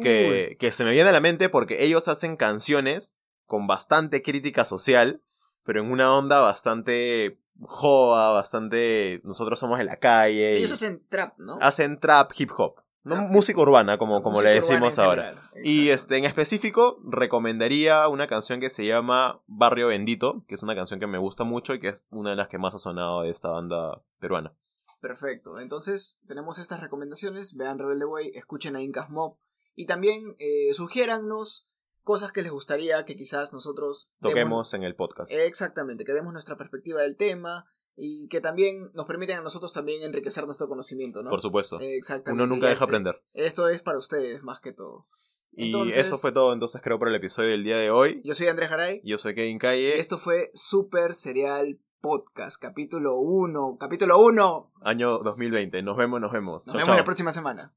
que, 0.02 0.56
que 0.58 0.72
se 0.72 0.84
me 0.84 0.90
viene 0.90 1.08
a 1.08 1.12
la 1.12 1.20
mente 1.20 1.48
porque 1.48 1.84
ellos 1.84 2.08
hacen 2.08 2.36
canciones 2.36 3.14
con 3.46 3.66
bastante 3.66 4.22
crítica 4.22 4.64
social, 4.64 5.22
pero 5.64 5.80
en 5.80 5.90
una 5.90 6.14
onda 6.16 6.40
bastante 6.40 7.38
joda, 7.62 8.32
bastante... 8.32 9.20
Nosotros 9.24 9.58
somos 9.58 9.78
de 9.78 9.84
la 9.84 9.96
calle. 9.96 10.56
Ellos 10.56 10.72
hacen 10.72 11.02
trap, 11.08 11.38
¿no? 11.38 11.58
hacen 11.60 11.98
trap 11.98 12.32
hip 12.36 12.50
hop. 12.56 12.79
No 13.02 13.16
música 13.16 13.60
urbana, 13.60 13.96
como, 13.96 14.22
como 14.22 14.42
le 14.42 14.50
decimos 14.50 14.98
ahora. 14.98 15.28
general. 15.30 15.44
Y 15.64 15.88
este, 15.88 16.16
en 16.18 16.24
específico, 16.26 16.98
recomendaría 17.04 18.06
una 18.08 18.26
canción 18.26 18.60
que 18.60 18.68
se 18.68 18.84
llama 18.84 19.40
Barrio 19.46 19.88
Bendito, 19.88 20.44
que 20.46 20.54
es 20.54 20.62
una 20.62 20.74
canción 20.74 21.00
que 21.00 21.06
me 21.06 21.16
gusta 21.18 21.44
mucho 21.44 21.72
y 21.74 21.80
que 21.80 21.88
es 21.88 22.04
una 22.10 22.30
de 22.30 22.36
las 22.36 22.48
que 22.48 22.58
más 22.58 22.74
ha 22.74 22.78
sonado 22.78 23.22
de 23.22 23.30
esta 23.30 23.48
banda 23.48 24.02
peruana. 24.18 24.52
Perfecto. 25.00 25.58
Entonces, 25.58 26.20
tenemos 26.26 26.58
estas 26.58 26.80
recomendaciones. 26.80 27.56
Vean 27.56 27.78
Rebelde 27.78 28.04
Way, 28.04 28.32
escuchen 28.34 28.76
a 28.76 28.82
Incas 28.82 29.08
Mob. 29.08 29.36
Y 29.74 29.86
también 29.86 30.36
eh, 30.38 30.74
sugiérannos 30.74 31.68
cosas 32.02 32.32
que 32.32 32.42
les 32.42 32.52
gustaría 32.52 33.04
que 33.06 33.16
quizás 33.16 33.52
nosotros 33.54 34.10
demos- 34.20 34.32
Toquemos 34.34 34.74
en 34.74 34.82
el 34.82 34.94
podcast. 34.94 35.32
Exactamente, 35.32 36.04
que 36.04 36.12
demos 36.12 36.32
nuestra 36.34 36.56
perspectiva 36.56 37.00
del 37.02 37.16
tema 37.16 37.66
y 38.00 38.28
que 38.28 38.40
también 38.40 38.90
nos 38.94 39.04
permiten 39.06 39.36
a 39.38 39.42
nosotros 39.42 39.72
también 39.72 40.02
enriquecer 40.02 40.44
nuestro 40.46 40.66
conocimiento, 40.68 41.22
¿no? 41.22 41.28
Por 41.30 41.42
supuesto. 41.42 41.78
Exactamente. 41.80 42.42
Uno 42.42 42.46
nunca 42.52 42.66
deja 42.68 42.74
este- 42.74 42.84
aprender. 42.84 43.22
Esto 43.34 43.68
es 43.68 43.82
para 43.82 43.98
ustedes 43.98 44.42
más 44.42 44.60
que 44.60 44.72
todo. 44.72 45.06
Y 45.52 45.66
Entonces- 45.66 45.98
eso 45.98 46.16
fue 46.16 46.32
todo 46.32 46.52
entonces 46.52 46.80
creo 46.82 46.98
por 46.98 47.08
el 47.08 47.14
episodio 47.14 47.50
del 47.50 47.64
día 47.64 47.76
de 47.76 47.90
hoy. 47.90 48.22
Yo 48.24 48.34
soy 48.34 48.46
Andrés 48.46 48.70
Garay 48.70 49.00
Yo 49.04 49.18
soy 49.18 49.34
Kevin 49.34 49.58
Calle, 49.58 49.98
esto 49.98 50.16
fue 50.16 50.50
Super 50.54 51.14
Serial 51.14 51.78
Podcast, 52.00 52.60
capítulo 52.62 53.18
1. 53.18 53.76
Capítulo 53.78 54.18
1. 54.24 54.72
año 54.80 55.18
2020. 55.18 55.82
Nos 55.82 55.96
vemos, 55.98 56.20
nos 56.20 56.32
vemos. 56.32 56.66
Nos 56.66 56.72
Chau, 56.72 56.78
vemos 56.78 56.88
chau. 56.88 56.96
la 56.96 57.04
próxima 57.04 57.32
semana. 57.32 57.74